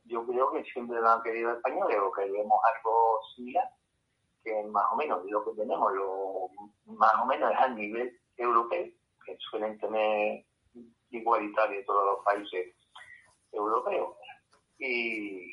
Yo 0.05 0.27
creo 0.27 0.51
que 0.53 0.65
siempre 0.65 1.01
lo 1.01 1.09
han 1.09 1.23
querido 1.23 1.53
españoles 1.53 1.99
o 1.99 2.13
queremos 2.13 2.59
algo 2.75 3.21
similar, 3.37 3.69
que 4.43 4.63
más 4.65 4.85
o 4.91 4.97
menos 4.97 5.25
lo 5.25 5.45
que 5.45 5.53
tenemos, 5.53 5.93
lo 5.93 6.49
más 6.87 7.15
o 7.23 7.27
menos 7.27 7.53
es 7.53 7.59
a 7.59 7.69
nivel 7.69 8.19
europeo, 8.37 8.87
que 9.25 9.37
suelen 9.39 9.79
tener 9.79 10.45
igualitario 11.11 11.85
todos 11.85 12.05
los 12.07 12.25
países 12.25 12.75
europeos. 13.53 14.17
Y 14.79 15.51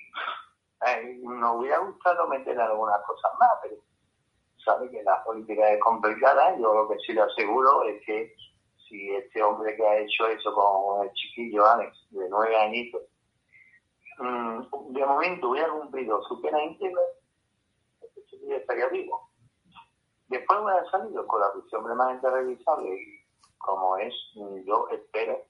eh, 0.86 1.20
nos 1.22 1.58
hubiera 1.58 1.80
gustado 1.80 2.28
meter 2.28 2.60
algunas 2.60 3.06
cosas 3.06 3.32
más, 3.40 3.52
pero 3.62 3.76
sabe 4.64 4.90
que 4.90 5.04
la 5.04 5.24
política 5.24 5.70
es 5.72 5.80
complicada. 5.82 6.58
Yo 6.58 6.74
lo 6.74 6.90
que 6.90 7.00
sí 7.00 7.14
le 7.14 7.22
aseguro 7.22 7.84
es 7.84 8.04
que 8.06 8.36
si 8.88 9.16
este 9.16 9.44
hombre 9.44 9.76
que 9.76 9.86
ha 9.86 10.00
hecho 10.00 10.28
eso 10.28 10.54
con 10.54 11.06
el 11.06 11.14
chiquillo 11.14 11.66
Alex, 11.66 11.96
de 12.10 12.28
nueve 12.30 12.58
añitos, 12.58 13.04
mmm, 14.18 14.62
de 14.94 15.06
momento 15.06 15.50
hubiera 15.50 15.70
cumplido 15.70 16.24
su 16.24 16.42
pena 16.42 16.64
íntegra, 16.64 17.02
este 18.02 18.26
chiquillo 18.26 18.56
estaría 18.56 18.88
vivo. 18.88 19.30
Después 20.28 20.60
ha 20.60 20.92
salido 20.92 21.26
con 21.26 21.42
la 21.42 21.52
prisión 21.54 21.84
permanente 21.84 22.30
revisable 22.30 22.96
y 22.96 23.19
como 23.60 23.98
es, 23.98 24.14
yo 24.66 24.88
espero, 24.92 25.46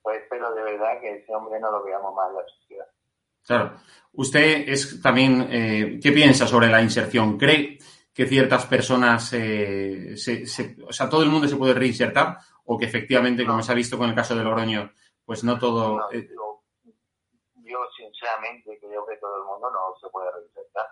pues 0.00 0.22
espero 0.22 0.54
de 0.54 0.62
verdad 0.62 1.00
que 1.00 1.16
ese 1.16 1.34
hombre 1.34 1.58
no 1.58 1.72
lo 1.72 1.82
veamos 1.82 2.14
más 2.14 2.28
en 2.30 2.36
la 2.36 2.42
sociedad. 2.46 2.86
Claro. 3.44 3.72
Usted 4.12 4.68
es 4.68 5.00
también, 5.02 5.48
eh, 5.50 5.98
¿qué 6.02 6.12
piensa 6.12 6.46
sobre 6.46 6.68
la 6.68 6.82
inserción? 6.82 7.38
¿Cree 7.38 7.78
que 8.12 8.26
ciertas 8.26 8.66
personas, 8.66 9.32
eh, 9.32 10.16
se, 10.16 10.44
se, 10.46 10.76
o 10.86 10.92
sea, 10.92 11.08
todo 11.08 11.22
el 11.22 11.30
mundo 11.30 11.48
se 11.48 11.56
puede 11.56 11.74
reinsertar 11.74 12.38
o 12.66 12.76
que 12.76 12.84
efectivamente, 12.84 13.46
como 13.46 13.62
se 13.62 13.72
ha 13.72 13.74
visto 13.74 13.96
con 13.96 14.10
el 14.10 14.14
caso 14.14 14.36
de 14.36 14.44
Logroño, 14.44 14.92
pues 15.24 15.44
no 15.44 15.58
todo... 15.58 15.98
No, 15.98 16.12
yo, 16.12 16.62
yo, 17.62 17.78
sinceramente 17.96 18.78
creo 18.80 19.06
que 19.06 19.16
todo 19.16 19.36
el 19.38 19.44
mundo 19.44 19.70
no 19.70 19.96
se 20.00 20.10
puede 20.10 20.30
reinsertar. 20.32 20.86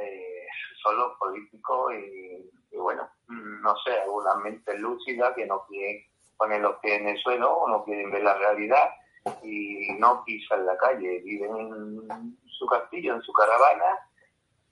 Eh, 0.00 0.46
son 0.82 0.96
los 0.96 1.16
políticos 1.18 1.92
y, 1.94 2.50
y, 2.70 2.76
bueno, 2.76 3.08
no 3.28 3.76
sé, 3.84 3.92
alguna 4.00 4.34
mente 4.36 4.78
lúcida 4.78 5.34
que 5.34 5.46
no 5.46 5.64
quieren 5.66 6.02
poner 6.36 6.60
los 6.60 6.76
pies 6.76 7.00
en 7.00 7.08
el 7.08 7.18
suelo 7.18 7.52
o 7.52 7.68
no 7.68 7.84
quieren 7.84 8.10
ver 8.10 8.22
la 8.22 8.34
realidad 8.34 8.90
y 9.42 9.92
no 9.98 10.24
pisan 10.24 10.64
la 10.64 10.76
calle, 10.78 11.20
viven 11.20 11.56
en 11.56 12.38
su 12.46 12.66
castillo, 12.66 13.14
en 13.14 13.22
su 13.22 13.32
caravana 13.32 13.98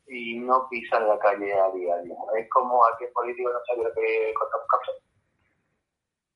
y 0.06 0.38
no 0.38 0.66
pisan 0.70 1.06
la 1.06 1.18
calle 1.18 1.52
a 1.52 1.70
diario. 1.70 2.16
Es 2.38 2.48
como 2.48 2.84
aquel 2.86 3.10
político 3.12 3.50
no 3.50 3.58
sabe 3.66 3.84
lo 3.84 3.94
que 3.94 4.32
corta 4.34 4.56
un 4.56 4.66
café. 4.68 4.92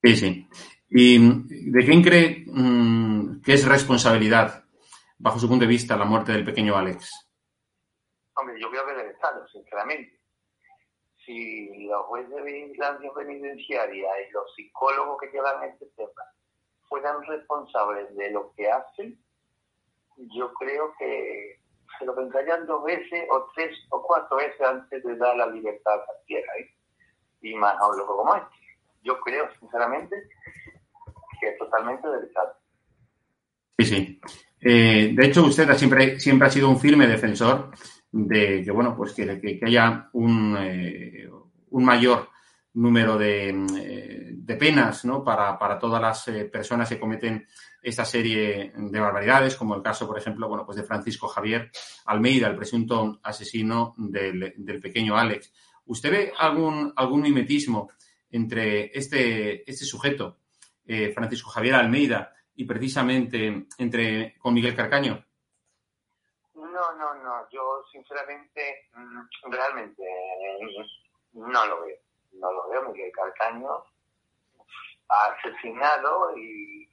Sí, 0.03 0.17
sí. 0.17 0.49
¿Y 0.91 1.71
de 1.71 1.85
quién 1.87 2.03
cree 2.03 2.45
mmm, 2.47 3.41
que 3.41 3.55
es 3.55 3.67
responsabilidad, 3.67 4.65
bajo 5.17 5.39
su 5.39 5.49
punto 5.49 5.65
de 5.65 5.71
vista, 5.71 5.97
la 5.97 6.05
muerte 6.05 6.33
del 6.33 6.45
pequeño 6.45 6.77
Alex? 6.77 7.31
Hombre, 8.35 8.61
yo 8.61 8.69
creo 8.71 8.85
que 8.87 8.95
del 8.95 9.11
Estado, 9.13 9.47
sinceramente. 9.49 10.22
Si 11.25 11.87
los 11.87 12.05
jueces 12.07 12.31
de 12.31 12.43
vigilancia 12.43 13.11
penitenciaria 13.15 14.09
y 14.21 14.33
los 14.33 14.55
psicólogos 14.55 15.19
que 15.21 15.31
llevan 15.31 15.63
este 15.65 15.87
tema 15.97 16.23
fueran 16.89 17.23
responsables 17.27 18.15
de 18.17 18.31
lo 18.31 18.53
que 18.55 18.71
hacen, 18.71 19.19
yo 20.17 20.53
creo 20.55 20.93
que 20.99 21.61
se 21.99 22.05
lo 22.05 22.15
pensarían 22.15 22.67
dos 22.67 22.85
veces 22.85 23.25
o 23.31 23.47
tres 23.55 23.77
o 23.91 24.03
cuatro 24.03 24.37
veces 24.37 24.61
antes 24.61 25.03
de 25.03 25.17
dar 25.17 25.37
la 25.37 25.47
libertad 25.47 25.95
a 25.95 26.05
cualquiera. 26.05 26.53
¿eh? 26.59 26.71
Y 27.43 27.55
más 27.55 27.77
a 27.79 27.89
un 27.89 27.99
loco 27.99 28.17
como 28.17 28.35
este. 28.35 28.57
Yo 29.03 29.21
creo, 29.21 29.49
sinceramente, 29.59 30.17
que 31.41 31.49
es 31.49 31.59
totalmente 31.59 32.09
del 32.09 32.25
Estado. 32.25 32.55
Sí, 33.79 33.85
sí. 33.85 34.21
Eh, 34.61 35.11
de 35.13 35.27
hecho, 35.27 35.45
usted 35.45 35.69
siempre, 35.75 36.21
siempre 36.21 36.47
ha 36.47 36.51
sido 36.51 36.69
un 36.69 36.79
firme 36.79 37.07
defensor 37.07 37.71
de 38.13 38.63
que, 38.63 38.71
bueno, 38.71 38.95
pues 38.95 39.13
que, 39.15 39.41
que, 39.41 39.61
haya 39.65 40.11
un, 40.13 40.57
eh, 40.61 41.29
un 41.71 41.85
mayor 41.85 42.29
número 42.75 43.17
de, 43.17 43.49
eh, 43.49 44.31
de 44.35 44.57
penas 44.57 45.05
¿no? 45.07 45.25
para, 45.25 45.59
para, 45.59 45.79
todas 45.79 46.01
las 46.01 46.29
eh, 46.29 46.45
personas 46.45 46.89
que 46.89 47.01
cometen 47.01 47.47
esta 47.83 48.05
serie 48.05 48.73
de 48.77 49.01
barbaridades, 49.01 49.57
como 49.57 49.75
el 49.75 49.83
caso, 49.83 50.07
por 50.07 50.19
ejemplo, 50.19 50.47
bueno, 50.47 50.65
pues 50.65 50.77
de 50.77 50.85
Francisco 50.85 51.27
Javier 51.27 51.71
Almeida, 52.05 52.49
el 52.49 52.57
presunto 52.57 53.19
asesino 53.23 53.95
del, 53.97 54.55
del 54.57 54.81
pequeño 54.81 55.17
Alex. 55.17 55.53
¿Usted 55.87 56.11
ve 56.11 56.33
algún, 56.39 56.93
algún 56.95 57.23
mimetismo 57.23 57.91
entre 58.31 58.97
este, 58.97 59.69
este 59.69 59.85
sujeto, 59.85 60.39
Francisco 61.15 61.51
Javier 61.51 61.75
Almeida, 61.75 62.33
y 62.55 62.65
precisamente 62.65 63.67
entre 63.79 64.37
con 64.39 64.55
Miguel 64.55 64.75
Carcaño? 64.75 65.25
No, 66.95 67.15
no. 67.15 67.49
Yo, 67.51 67.83
sinceramente, 67.91 68.89
realmente 69.45 70.03
no 71.33 71.67
lo 71.67 71.83
veo. 71.83 71.99
No 72.33 72.53
lo 72.53 72.69
veo. 72.69 72.89
Miguel 72.89 73.13
Carcaño 73.13 73.85
ha 75.09 75.27
asesinado 75.27 76.37
y 76.37 76.89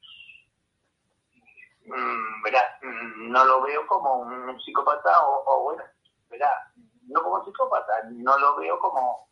mmm, 1.85 2.41
verá, 2.43 2.77
no 2.81 3.45
lo 3.45 3.61
veo 3.61 3.87
como 3.87 4.15
un 4.15 4.59
psicópata 4.61 5.11
o, 5.25 5.63
bueno, 5.63 5.83
verá, 6.29 6.51
no 7.07 7.23
como 7.23 7.43
psicópata, 7.45 8.03
no 8.11 8.37
lo 8.37 8.57
veo 8.57 8.77
como 8.79 9.29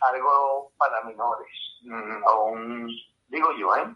algo 0.00 0.72
para 0.76 1.02
menores 1.04 1.48
o 2.26 2.44
un, 2.46 2.90
digo 3.28 3.52
yo, 3.52 3.76
¿eh? 3.76 3.94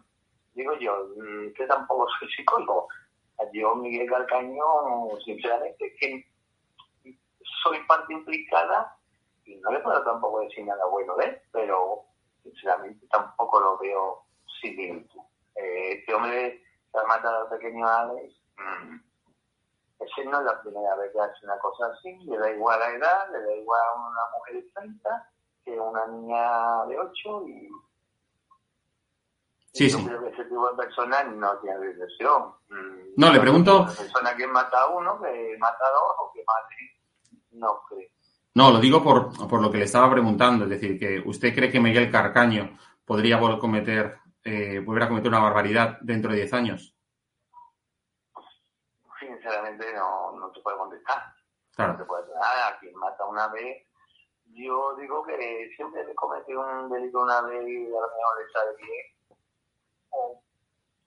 Digo 0.55 0.75
yo, 0.75 1.09
que 1.55 1.67
tampoco 1.67 2.07
soy 2.19 2.31
psicólogo. 2.31 2.89
Yo, 3.53 3.75
Miguel 3.75 4.09
Calcaño, 4.09 4.65
sinceramente, 5.25 5.97
que 5.99 6.27
soy 7.63 7.79
parte 7.87 8.13
implicada 8.13 8.97
y 9.45 9.57
no 9.57 9.73
le 9.73 9.81
puedo 9.81 10.03
tampoco 10.05 10.41
decir 10.41 10.65
nada 10.65 10.85
bueno 10.87 11.17
de 11.17 11.27
él, 11.27 11.43
pero 11.53 12.05
sinceramente 12.43 13.07
tampoco 13.09 13.61
lo 13.61 13.79
veo 13.79 14.23
similitud. 14.61 15.21
Eh, 15.57 15.93
este 15.99 16.15
hombre 16.15 16.63
que 16.93 16.99
ha 16.99 17.05
matado 17.05 17.43
al 17.43 17.59
pequeño 17.59 17.87
Alex, 17.87 18.35
mm, 18.57 18.97
ese 20.01 20.25
no 20.25 20.39
es 20.39 20.45
la 20.45 20.63
primera 20.63 20.97
vez 20.97 21.13
que 21.13 21.21
hace 21.21 21.45
una 21.45 21.59
cosa 21.59 21.87
así, 21.87 22.17
le 22.25 22.39
da 22.39 22.51
igual 22.51 22.79
la 22.79 22.91
edad, 22.91 23.31
le 23.33 23.43
da 23.43 23.55
igual 23.55 23.81
a 23.81 23.95
una 23.95 24.31
mujer 24.37 24.55
de 24.57 24.71
30 24.73 25.31
que 25.65 25.77
a 25.77 25.83
una 25.83 26.07
niña 26.07 26.87
de 26.87 26.99
8 26.99 27.49
y 27.49 27.69
Sí, 29.73 29.89
sí. 29.89 30.05
creo 30.05 30.21
que 30.21 30.29
ese 30.31 30.45
tipo 30.45 30.69
de 30.69 30.77
personas 30.77 31.27
no 31.29 31.59
tiene 31.59 31.79
No, 33.17 33.33
le 33.33 33.41
pregunto- 33.41 33.83
Una 33.83 33.93
persona 33.93 34.37
que 34.37 34.47
mata 34.47 34.81
a 34.83 34.89
uno, 34.89 35.21
que 35.21 35.57
mata 35.59 35.85
a 35.87 35.91
dos 35.93 36.15
o 36.19 36.33
que 36.33 36.45
mate, 36.45 37.39
no 37.53 37.83
creo. 37.89 38.09
No, 38.55 38.71
lo 38.73 38.79
digo 38.81 39.03
por, 39.03 39.49
por 39.49 39.63
lo 39.63 39.71
que 39.71 39.79
le 39.79 39.85
estaba 39.85 40.11
preguntando, 40.11 40.65
es 40.65 40.71
decir, 40.71 40.99
que 40.99 41.23
usted 41.25 41.55
cree 41.55 41.71
que 41.71 41.79
Miguel 41.79 42.11
Carcaño 42.11 42.77
podría 43.05 43.37
volver 43.37 43.57
a 43.59 43.61
cometer, 43.61 44.19
eh, 44.43 44.81
volver 44.81 45.05
a 45.05 45.09
cometer 45.09 45.29
una 45.29 45.39
barbaridad 45.41 45.99
dentro 46.01 46.31
de 46.33 46.39
10 46.39 46.53
años. 46.55 46.95
Sinceramente 49.19 49.93
no, 49.95 50.33
no 50.33 50.51
te 50.51 50.61
puedo 50.61 50.79
contestar. 50.79 51.23
Claro. 51.75 51.93
No 51.93 51.99
te 51.99 52.05
puedo 52.07 52.23
decir 52.23 52.37
nada. 52.41 52.69
A 52.69 52.79
quien 52.79 52.95
mata 52.97 53.25
una 53.27 53.49
vez, 53.49 53.87
yo 54.47 54.97
digo 54.97 55.23
que 55.25 55.71
siempre 55.77 56.05
que 56.07 56.15
comete 56.15 56.57
un 56.57 56.91
delito 56.91 57.21
una 57.21 57.41
vez 57.43 57.63
y 57.69 57.87
a 57.87 57.91
lo 57.91 58.01
mejor 58.01 58.39
le 58.41 58.53
sale 58.53 58.71
bien, 58.79 59.07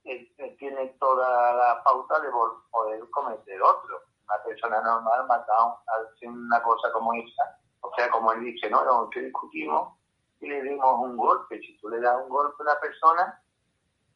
él, 0.03 0.33
él 0.38 0.57
tiene 0.57 0.88
toda 1.00 1.53
la 1.53 1.83
pauta 1.83 2.19
de 2.19 2.29
poder 2.72 3.10
cometer 3.12 3.62
otro. 3.62 4.01
Una 4.25 4.43
persona 4.43 4.81
normal 4.81 5.27
mata 5.27 5.53
a 5.53 5.77
una 6.24 6.63
cosa 6.63 6.91
como 6.91 7.13
esa, 7.13 7.60
o 7.81 7.93
sea, 7.95 8.10
como 8.10 8.31
él 8.33 8.41
dice, 8.41 8.69
no, 8.69 9.10
que 9.10 9.22
discutimos 9.22 9.98
y 10.39 10.48
le 10.48 10.62
dimos 10.62 11.00
un 11.00 11.17
golpe. 11.17 11.60
Si 11.60 11.77
tú 11.79 11.89
le 11.89 12.00
das 12.00 12.17
un 12.22 12.29
golpe 12.29 12.55
a 12.60 12.63
una 12.63 12.79
persona, 12.79 13.41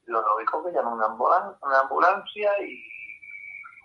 lo 0.06 0.22
lógico 0.22 0.64
que 0.64 0.72
llama 0.72 0.94
una 0.94 1.06
ambulancia, 1.06 1.58
una 1.62 1.80
ambulancia 1.80 2.62
y 2.62 2.84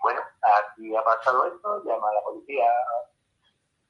bueno, 0.01 0.21
aquí 0.41 0.95
ha 0.95 1.03
pasado 1.03 1.45
esto, 1.45 1.83
llama 1.85 2.09
a 2.09 2.13
la 2.13 2.21
policía 2.23 2.65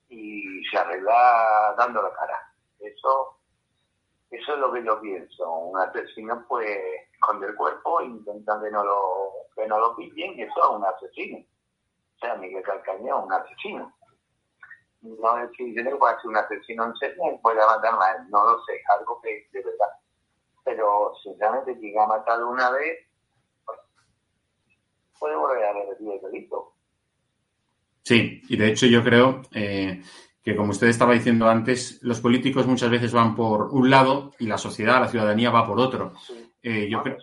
y 0.09 0.63
se 0.65 0.77
arregla 0.77 1.73
dando 1.77 2.01
la 2.01 2.13
cara. 2.13 2.53
Eso, 2.79 3.39
eso 4.33 4.53
es 4.53 4.59
lo 4.59 4.73
que 4.73 4.83
yo 4.83 4.99
pienso. 4.99 5.51
Un 5.51 5.79
asesino 5.79 6.43
pues 6.47 6.67
esconde 7.13 7.47
el 7.47 7.55
cuerpo 7.55 8.01
e 8.01 8.05
intentan 8.05 8.63
que 8.63 8.71
no 8.71 8.83
lo, 8.83 9.31
que 9.55 9.67
no 9.67 9.79
lo 9.79 9.95
pillen 9.95 10.39
eso 10.39 10.53
es 10.63 10.69
un 10.75 10.85
asesino. 10.85 11.37
O 11.37 12.19
sea, 12.19 12.35
Miguel 12.35 12.63
Calcaño 12.63 13.19
es 13.19 13.25
un 13.25 13.33
asesino. 13.33 13.93
No 15.01 15.37
es 15.37 15.51
que 15.55 15.73
yo 15.73 15.83
no 15.83 15.99
pueda 15.99 16.19
ser 16.19 16.29
un 16.29 16.37
asesino 16.37 16.85
en 16.85 16.95
serio 16.95 17.23
y 17.31 17.37
pueda 17.39 17.65
matar 17.67 17.95
más, 17.95 18.27
no 18.29 18.43
lo 18.43 18.63
sé, 18.63 18.81
algo 18.97 19.21
que 19.21 19.47
de 19.51 19.63
verdad. 19.63 19.99
Pero 20.63 21.13
sinceramente 21.21 21.77
quien 21.77 21.99
ha 21.99 22.07
matado 22.07 22.49
una 22.49 22.71
vez 22.71 23.05
pues, 23.65 23.79
puede 25.19 25.35
volver 25.35 25.63
a 25.63 25.73
repetir 25.73 26.11
el 26.11 26.21
delito. 26.21 26.73
Sí, 28.01 28.41
y 28.49 28.57
de 28.57 28.67
hecho 28.67 28.87
yo 28.87 29.03
creo 29.03 29.41
eh, 29.53 30.01
que, 30.43 30.55
como 30.55 30.71
usted 30.71 30.87
estaba 30.87 31.13
diciendo 31.13 31.47
antes, 31.47 31.99
los 32.01 32.19
políticos 32.19 32.67
muchas 32.67 32.89
veces 32.89 33.11
van 33.13 33.35
por 33.35 33.69
un 33.71 33.89
lado 33.89 34.33
y 34.39 34.45
la 34.47 34.57
sociedad, 34.57 34.99
la 34.99 35.07
ciudadanía 35.07 35.49
va 35.51 35.65
por 35.65 35.79
otro. 35.79 36.13
Eh, 36.61 36.87
yo 36.89 37.01
creo, 37.01 37.17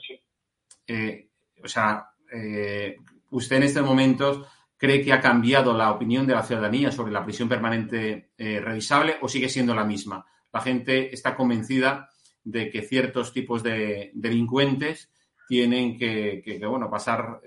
eh, 0.86 1.28
o 1.62 1.68
sea, 1.68 2.06
eh, 2.32 2.96
usted 3.30 3.56
en 3.56 3.62
estos 3.64 3.84
momentos 3.84 4.46
cree 4.76 5.02
que 5.02 5.12
ha 5.12 5.20
cambiado 5.20 5.76
la 5.76 5.90
opinión 5.90 6.26
de 6.26 6.34
la 6.34 6.42
ciudadanía 6.42 6.90
sobre 6.90 7.12
la 7.12 7.22
prisión 7.24 7.48
permanente 7.48 8.30
eh, 8.38 8.60
revisable 8.60 9.16
o 9.20 9.28
sigue 9.28 9.48
siendo 9.50 9.74
la 9.74 9.84
misma. 9.84 10.24
La 10.52 10.60
gente 10.62 11.14
está 11.14 11.36
convencida 11.36 12.08
de 12.42 12.70
que 12.70 12.80
ciertos 12.82 13.32
tipos 13.34 13.62
de 13.62 14.10
delincuentes 14.14 15.10
tienen 15.46 15.98
que, 15.98 16.40
que- 16.42 16.58
que, 16.58 16.66
bueno, 16.66 16.88
pasar 16.88 17.40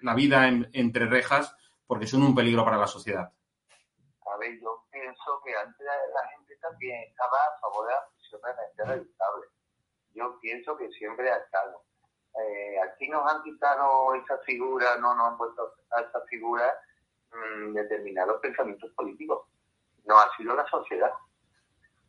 la 0.00 0.14
vida 0.14 0.48
en- 0.48 0.68
entre 0.72 1.06
rejas 1.06 1.54
porque 1.86 2.06
son 2.06 2.22
un 2.22 2.34
peligro 2.34 2.64
para 2.64 2.78
la 2.78 2.86
sociedad. 2.86 3.30
A 4.36 4.38
ver, 4.38 4.60
yo 4.60 4.84
pienso 4.90 5.40
que 5.42 5.56
antes 5.56 5.86
la 5.86 6.28
gente 6.28 6.56
también 6.56 7.04
estaba 7.04 7.38
a 7.38 7.58
favor 7.58 7.86
de 7.86 7.92
la 7.94 8.06
prisión 8.10 8.40
permanente 8.42 8.84
revisable. 8.84 9.46
Yo 10.12 10.38
pienso 10.40 10.76
que 10.76 10.90
siempre 10.90 11.32
ha 11.32 11.38
estado. 11.38 11.82
Eh, 12.38 12.76
aquí 12.82 13.08
nos 13.08 13.32
han 13.32 13.42
quitado 13.44 14.14
esa 14.14 14.36
figura, 14.40 14.98
no 14.98 15.14
nos 15.14 15.28
han 15.28 15.38
puesto 15.38 15.72
a 15.92 16.02
esa 16.02 16.20
figura 16.28 16.70
mm, 17.32 17.72
determinados 17.72 18.38
pensamientos 18.42 18.92
políticos. 18.92 19.48
No 20.04 20.18
ha 20.18 20.36
sido 20.36 20.54
la 20.54 20.66
sociedad. 20.66 21.12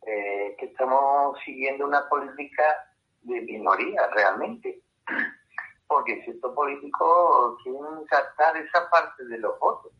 Eh, 0.06 0.54
que 0.58 0.66
estamos 0.66 1.38
siguiendo 1.46 1.86
una 1.86 2.06
política 2.10 2.92
de 3.22 3.40
minoría 3.40 4.06
realmente. 4.08 4.82
Porque 5.86 6.22
ciertos 6.24 6.54
políticos 6.54 7.58
quieren 7.62 8.04
captar 8.04 8.54
esa 8.58 8.90
parte 8.90 9.24
de 9.24 9.38
los 9.38 9.58
votos 9.58 9.92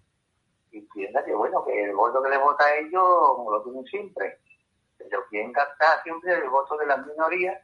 y 0.71 0.83
piensa 0.83 1.25
que 1.25 1.35
bueno, 1.35 1.65
que 1.65 1.85
el 1.85 1.95
voto 1.95 2.23
que 2.23 2.31
le 2.31 2.39
vota 2.39 2.65
a 2.65 2.77
ellos 2.77 2.93
lo 2.93 3.63
tienen 3.63 3.85
siempre. 3.85 4.39
Pero 4.99 5.25
quieren 5.29 5.53
captar 5.53 6.03
siempre 6.03 6.35
el 6.35 6.51
voto 6.51 6.77
de 6.77 6.87
las 6.87 7.07
minorías 7.07 7.61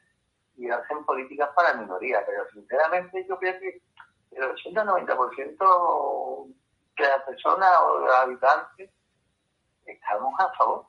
y 0.56 0.70
hacen 0.70 1.04
políticas 1.04 1.50
para 1.54 1.74
minorías. 1.74 2.22
Pero 2.26 2.48
sinceramente 2.50 3.26
yo 3.28 3.38
creo 3.38 3.58
que 3.58 3.82
el 4.32 4.42
80-90% 4.42 6.46
de 6.96 7.04
las 7.04 7.22
personas 7.24 7.70
o 7.82 7.98
de 7.98 8.06
los 8.06 8.14
habitantes 8.14 8.90
estamos 9.84 10.32
a 10.38 10.50
favor. 10.54 10.86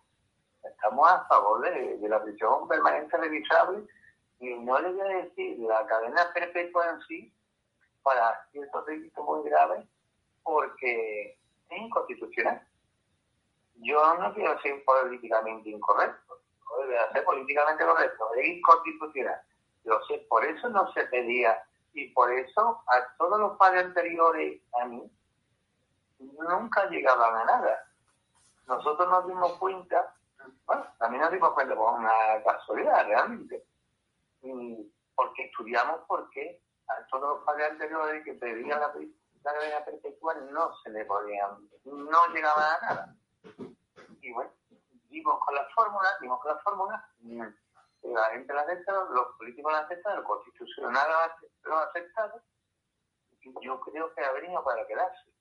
Estamos 0.63 1.09
a 1.09 1.25
favor 1.25 1.61
de, 1.61 1.97
la 2.07 2.23
prisión 2.23 2.67
permanente 2.67 3.17
revisable 3.17 3.85
y 4.39 4.53
no 4.55 4.79
le 4.79 4.91
voy 4.91 5.01
a 5.01 5.23
decir 5.23 5.59
la 5.59 5.85
cadena 5.85 6.31
perpetua 6.33 6.89
en 6.89 7.01
sí 7.01 7.33
para 8.01 8.47
ciertos 8.51 8.85
delitos 8.85 9.25
muy 9.25 9.47
graves 9.49 9.85
porque 10.43 11.37
es 11.69 11.77
inconstitucional. 11.81 12.65
Yo 13.75 14.15
no 14.15 14.33
quiero 14.33 14.59
ser 14.61 14.83
políticamente 14.85 15.69
incorrecto, 15.69 16.39
no 16.69 16.77
debe 16.85 16.97
ser 17.11 17.23
políticamente 17.25 17.85
correcto, 17.85 18.33
es 18.35 18.47
inconstitucional. 18.47 19.41
Lo 19.83 20.03
sé, 20.05 20.25
por 20.29 20.43
eso 20.45 20.69
no 20.69 20.91
se 20.93 21.05
pedía 21.07 21.61
y 21.93 22.09
por 22.09 22.31
eso 22.31 22.81
a 22.87 23.15
todos 23.17 23.39
los 23.39 23.57
padres 23.57 23.85
anteriores 23.85 24.61
a 24.81 24.85
mí 24.85 25.03
nunca 26.19 26.85
llegaban 26.89 27.35
a 27.35 27.45
nada. 27.45 27.91
Nosotros 28.67 29.07
nos 29.09 29.27
dimos 29.27 29.53
cuenta, 29.59 30.15
bueno, 30.65 30.85
también 30.97 31.21
nos 31.21 31.31
dimos 31.31 31.51
cuenta 31.53 31.75
por 31.75 31.93
una 31.99 32.43
casualidad 32.43 33.05
realmente, 33.05 33.63
y 34.41 34.91
porque 35.15 35.43
estudiamos 35.45 36.01
porque 36.07 36.61
a 36.87 37.05
todos 37.07 37.37
los 37.37 37.45
padres 37.45 37.71
anteriores 37.71 38.23
que 38.23 38.33
pedían 38.33 38.79
la, 38.79 38.91
pri- 38.91 39.15
la 39.45 39.53
cadena 39.53 39.85
perpetua 39.85 40.33
no 40.51 40.73
se 40.83 40.89
le 40.89 41.05
podían, 41.05 41.69
no 41.85 42.33
llegaban 42.33 42.63
a 42.63 42.81
nada. 42.81 43.15
Y 44.21 44.31
bueno, 44.33 44.51
dimos 45.09 45.39
con 45.45 45.55
la 45.55 45.67
fórmula, 45.75 46.09
dimos 46.19 46.39
con 46.41 46.51
la 46.51 46.61
fórmula, 46.61 47.09
y 47.19 47.37
la 48.11 48.25
gente 48.31 48.53
la 48.53 48.61
acepta, 48.61 48.91
los 48.91 49.27
políticos 49.37 49.71
la 49.71 49.79
aceptan, 49.79 50.17
el 50.17 50.23
constitucional 50.23 51.07
lo 51.63 51.77
ha 51.77 51.83
aceptado, 51.83 52.41
yo 53.61 53.79
creo 53.79 54.13
que 54.15 54.23
ha 54.23 54.31
venido 54.31 54.63
para 54.63 54.85
quedarse. 54.87 55.31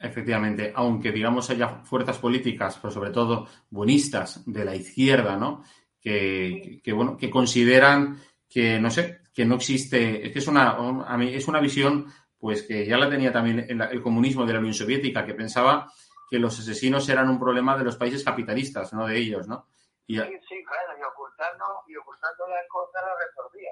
Efectivamente, 0.00 0.72
aunque 0.74 1.12
digamos 1.12 1.50
haya 1.50 1.68
fuerzas 1.84 2.18
políticas, 2.18 2.78
pero 2.78 2.90
sobre 2.92 3.10
todo 3.10 3.46
buenistas 3.70 4.42
de 4.44 4.64
la 4.64 4.74
izquierda, 4.74 5.36
¿no? 5.36 5.62
Que, 6.00 6.80
que, 6.82 6.92
bueno, 6.92 7.16
que 7.16 7.30
consideran 7.30 8.20
que 8.48 8.80
no 8.80 8.90
sé, 8.90 9.20
que 9.34 9.44
no 9.44 9.56
existe, 9.56 10.26
es 10.26 10.32
que 10.32 10.38
es 10.38 10.46
una, 10.48 10.78
un- 10.80 11.04
a 11.06 11.16
mí 11.16 11.34
es 11.34 11.46
una 11.48 11.60
visión, 11.60 12.06
pues 12.38 12.62
que 12.62 12.86
ya 12.86 12.96
la 12.98 13.08
tenía 13.10 13.32
también 13.32 13.66
el, 13.68 14.02
comunismo 14.02 14.44
de 14.46 14.52
la 14.52 14.58
Unión 14.60 14.74
Soviética, 14.74 15.24
que 15.26 15.34
pensaba 15.34 15.90
que 16.30 16.38
los 16.38 16.58
asesinos 16.58 17.08
eran 17.08 17.28
un 17.30 17.38
problema 17.38 17.76
de 17.76 17.84
los 17.84 17.96
países 17.96 18.22
capitalistas, 18.24 18.92
no 18.92 19.06
de 19.06 19.16
ellos, 19.16 19.48
¿no? 19.48 19.66
Y 20.06 20.16
Sí, 20.18 20.24
sí, 20.48 20.64
claro, 20.64 20.98
y 20.98 21.02
ocultando, 21.02 21.64
y 21.86 21.96
ocultando 21.96 22.46
las 22.48 22.66
cosas 22.68 23.02
lo 23.02 23.18
resolvía. 23.18 23.70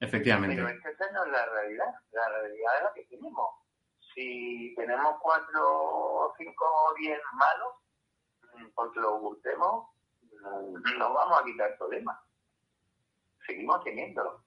efectivamente. 0.00 0.56
Pero 0.56 0.68
es 0.68 0.82
que 0.82 0.90
esa 0.90 1.10
no 1.12 1.24
es 1.24 1.32
la 1.32 1.46
realidad, 1.46 1.94
la 2.12 2.28
realidad 2.28 2.72
es 2.78 2.84
la 2.84 2.92
que 2.94 3.04
tenemos. 3.04 3.48
Si 4.14 4.74
tenemos 4.76 5.14
cuatro, 5.22 6.32
cinco 6.36 6.64
o 6.64 6.94
diez 6.98 7.20
malos, 7.34 7.74
mm, 8.54 8.66
porque 8.74 8.98
lo 9.00 9.16
ocultemos, 9.16 9.86
mm, 10.22 10.98
no 10.98 11.12
vamos 11.14 11.40
a 11.40 11.44
quitar 11.44 11.76
problemas. 11.78 12.18
Seguimos 13.46 13.82
teniéndolo. 13.84 14.42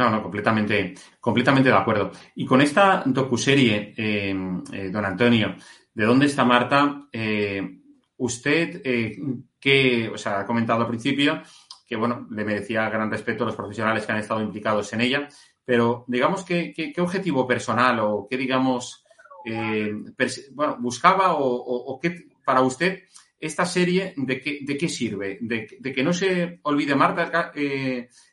No, 0.00 0.08
no, 0.08 0.22
completamente, 0.22 0.94
completamente 1.20 1.68
de 1.68 1.76
acuerdo. 1.76 2.10
Y 2.34 2.46
con 2.46 2.62
esta 2.62 3.02
docuserie, 3.04 3.92
eh, 3.94 4.34
eh, 4.72 4.88
don 4.90 5.04
Antonio, 5.04 5.56
¿de 5.92 6.04
dónde 6.06 6.24
está 6.24 6.42
Marta? 6.42 7.06
Eh, 7.12 7.82
usted, 8.16 8.80
eh, 8.82 9.18
que, 9.60 10.08
o 10.08 10.16
sea, 10.16 10.40
ha 10.40 10.46
comentado 10.46 10.80
al 10.80 10.88
principio 10.88 11.42
que, 11.86 11.96
bueno, 11.96 12.26
le 12.30 12.46
merecía 12.46 12.88
gran 12.88 13.10
respeto 13.10 13.44
a 13.44 13.48
los 13.48 13.56
profesionales 13.56 14.06
que 14.06 14.12
han 14.12 14.20
estado 14.20 14.40
implicados 14.40 14.90
en 14.94 15.02
ella, 15.02 15.28
pero 15.66 16.06
digamos 16.08 16.46
que, 16.46 16.72
qué 16.72 16.98
objetivo 17.02 17.46
personal 17.46 18.00
o 18.00 18.26
qué, 18.26 18.38
digamos, 18.38 19.04
bueno, 20.54 20.78
buscaba 20.80 21.34
o, 21.34 21.98
qué, 22.00 22.26
para 22.42 22.62
usted, 22.62 23.02
esta 23.38 23.66
serie, 23.66 24.14
¿de 24.16 24.40
qué, 24.40 24.60
de 24.62 24.78
qué 24.78 24.88
sirve? 24.88 25.36
De, 25.42 25.66
que 25.66 26.02
no 26.02 26.14
se 26.14 26.60
olvide 26.62 26.94
Marta 26.94 27.52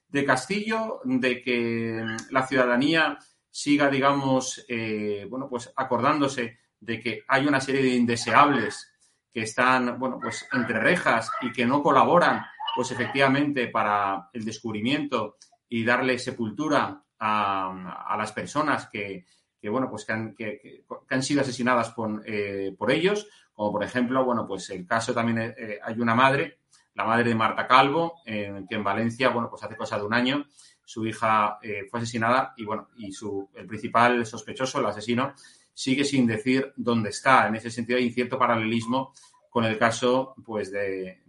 de 0.08 0.26
Castillo, 0.26 1.02
de 1.04 1.42
que 1.42 2.04
la 2.32 2.48
ciudadanía 2.48 3.18
siga, 3.50 3.90
digamos, 3.90 4.64
eh, 4.68 5.26
bueno, 5.30 5.48
pues 5.50 5.72
acordándose 5.76 6.60
de 6.80 7.00
que 7.00 7.24
hay 7.28 7.48
una 7.48 7.60
serie 7.60 7.82
de 7.82 7.96
indeseables 7.96 8.94
que 9.34 9.42
están, 9.42 9.98
bueno, 10.00 10.20
pues 10.22 10.48
entre 10.52 10.80
rejas 10.80 11.32
y 11.42 11.52
que 11.52 11.66
no 11.66 11.82
colaboran, 11.82 12.44
pues 12.76 12.92
efectivamente, 12.92 13.68
para 13.68 14.30
el 14.34 14.46
descubrimiento 14.46 15.38
y 15.70 15.84
darle 15.84 16.20
sepultura 16.20 17.04
a, 17.20 18.16
las 18.18 18.32
personas 18.32 18.90
que, 18.92 19.26
bueno, 19.64 19.90
pues 19.90 20.06
que 20.06 20.14
han, 20.14 20.36
que, 20.36 20.84
han 21.10 21.24
sido 21.24 21.42
asesinadas 21.42 21.90
por, 21.90 22.24
eh, 22.26 22.76
por, 22.78 22.92
ellos, 22.92 23.28
como 23.54 23.72
por 23.72 23.84
ejemplo, 23.84 24.24
bueno, 24.24 24.46
pues 24.48 24.70
el 24.70 24.86
caso 24.86 25.14
también 25.14 25.56
eh, 25.58 25.80
hay 25.84 26.00
una 26.00 26.16
madre, 26.16 26.60
la 26.98 27.06
madre 27.06 27.30
de 27.30 27.36
Marta 27.36 27.68
Calvo, 27.68 28.22
que 28.26 28.66
en 28.70 28.84
Valencia, 28.84 29.30
bueno, 29.30 29.50
pues 29.52 29.64
hace 29.64 29.78
cosa 29.78 30.00
de 30.00 30.04
un 30.04 30.16
año, 30.16 30.48
su 30.84 31.06
hija 31.06 31.60
eh, 31.62 31.86
fue 31.90 32.00
asesinada 32.00 32.54
y 32.58 32.66
bueno, 32.66 32.90
y 32.98 33.12
su, 33.12 33.50
el 33.54 33.68
principal 33.68 34.26
sospechoso, 34.26 34.80
el 34.80 34.88
asesino, 34.88 35.34
sigue 35.74 36.04
sin 36.04 36.26
decir 36.26 36.74
dónde 36.76 37.10
está. 37.10 37.48
En 37.48 37.56
ese 37.56 37.70
sentido 37.70 38.00
hay 38.00 38.12
cierto 38.12 38.40
paralelismo 38.40 39.14
con 39.48 39.66
el 39.66 39.78
caso 39.78 40.34
pues 40.44 40.72
de, 40.72 41.24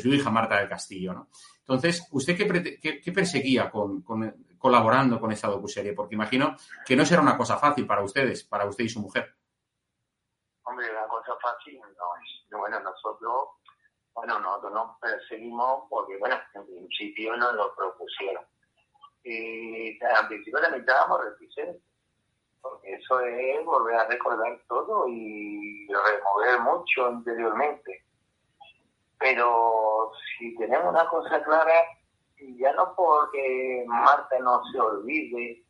su 0.00 0.14
hija 0.14 0.30
Marta 0.30 0.58
del 0.58 0.68
Castillo. 0.68 1.12
¿no? 1.12 1.28
Entonces, 1.58 2.08
¿usted 2.12 2.34
qué, 2.34 3.12
perseguía 3.12 3.70
con, 3.70 4.02
colaborando 4.56 5.20
con 5.20 5.30
esta 5.30 5.48
docuserie? 5.48 5.92
Porque 5.92 6.14
imagino 6.14 6.56
que 6.86 6.96
no 6.96 7.04
será 7.04 7.20
una 7.20 7.36
cosa 7.36 7.58
fácil 7.58 7.86
para 7.86 8.02
ustedes, 8.02 8.44
para 8.44 8.64
usted 8.64 8.84
y 8.84 8.88
su 8.88 9.00
mujer. 9.00 9.34
Hombre, 10.62 10.90
una 10.90 11.06
cosa 11.06 11.32
fácil 11.42 11.78
no 11.80 11.86
es. 12.22 12.58
Bueno, 12.58 12.80
nosotros, 12.80 13.48
bueno, 14.16 14.40
nosotros 14.40 14.72
nos 14.72 14.98
perseguimos 14.98 15.84
porque, 15.90 16.16
bueno, 16.16 16.36
en 16.54 16.66
principio 16.66 17.36
nos 17.36 17.54
lo 17.54 17.74
propusieron. 17.76 18.42
Y 19.22 20.02
al 20.02 20.26
principio 20.28 20.60
también 20.60 20.80
estábamos 20.80 21.22
reticentes 21.22 21.82
porque 22.62 22.94
eso 22.94 23.20
es 23.20 23.64
volver 23.64 23.94
a 23.96 24.08
recordar 24.08 24.58
todo 24.68 25.06
y 25.06 25.86
remover 25.86 26.60
mucho 26.60 27.06
anteriormente. 27.06 28.02
Pero 29.18 30.12
si 30.38 30.56
tenemos 30.56 30.92
una 30.92 31.06
cosa 31.08 31.42
clara, 31.44 31.74
ya 32.38 32.72
no 32.72 32.94
porque 32.96 33.84
Marta 33.86 34.38
no 34.40 34.62
se 34.72 34.80
olvide, 34.80 35.62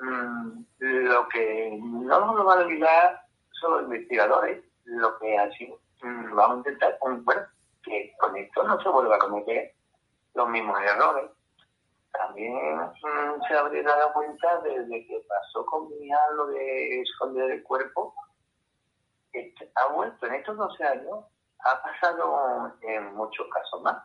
mm, 0.00 0.64
lo 0.78 1.28
que 1.28 1.78
no 1.80 2.34
nos 2.34 2.44
van 2.44 2.58
a 2.58 2.64
olvidar 2.64 3.26
son 3.52 3.72
los 3.72 3.82
investigadores, 3.84 4.62
lo 4.84 5.18
que 5.18 5.38
así 5.38 5.74
mm, 6.02 6.34
vamos 6.34 6.56
a 6.56 6.58
intentar, 6.58 6.98
bueno, 7.00 7.46
que 7.84 8.12
con 8.18 8.36
esto 8.36 8.62
no 8.62 8.80
se 8.80 8.88
vuelva 8.88 9.16
a 9.16 9.18
cometer 9.18 9.74
los 10.34 10.48
mismos 10.48 10.80
errores 10.80 11.30
también 12.14 12.54
mm, 12.54 13.42
se 13.48 13.54
habría 13.54 13.82
dado 13.82 14.12
cuenta 14.12 14.60
desde 14.60 15.06
que 15.06 15.20
pasó 15.28 15.66
con 15.66 15.88
mi 15.88 16.08
lo 16.36 16.46
de 16.46 17.00
esconder 17.00 17.50
el 17.50 17.62
cuerpo, 17.62 18.14
ha 19.74 19.86
vuelto 19.92 20.26
en 20.26 20.34
estos 20.34 20.56
12 20.56 20.84
años, 20.84 21.24
ha 21.58 21.82
pasado 21.82 22.72
en 22.82 23.14
muchos 23.14 23.46
casos 23.48 23.82
más, 23.82 23.96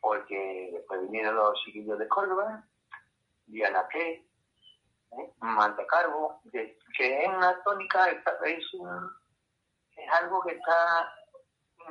porque 0.00 0.70
después 0.72 1.00
vinieron 1.02 1.36
los 1.36 1.54
chiquillos 1.64 1.98
de 1.98 2.08
Córdoba, 2.08 2.62
Diana 3.46 3.88
P., 3.88 4.26
¿eh? 5.12 5.32
Manta 5.40 5.86
Carbo, 5.86 6.42
que, 6.52 6.76
es 6.98 7.28
una 7.28 7.62
tónica, 7.62 8.10
es, 8.10 8.18
es 9.96 10.12
algo 10.20 10.42
que 10.42 10.52
está 10.52 11.14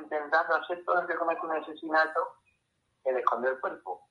intentando 0.02 0.56
hacer 0.56 0.84
todo 0.84 1.00
el 1.00 1.06
que 1.06 1.16
comete 1.16 1.40
un 1.46 1.52
asesinato, 1.52 2.36
el 3.04 3.16
esconder 3.16 3.52
el 3.52 3.60
cuerpo 3.60 4.10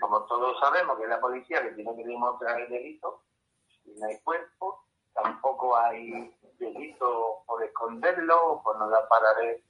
como 0.00 0.22
todos 0.24 0.58
sabemos 0.60 0.96
que 0.96 1.04
es 1.04 1.08
la 1.08 1.20
policía 1.20 1.62
que 1.62 1.70
tiene 1.72 1.94
que 1.96 2.04
demostrar 2.04 2.60
el 2.60 2.68
delito, 2.68 3.22
y 3.84 3.98
no 3.98 4.06
hay 4.06 4.18
cuerpo, 4.20 4.84
tampoco 5.14 5.76
hay 5.76 6.34
delito 6.58 7.42
por 7.46 7.62
esconderlo 7.62 8.60
por 8.62 8.78
no 8.78 8.88
dar 8.88 9.08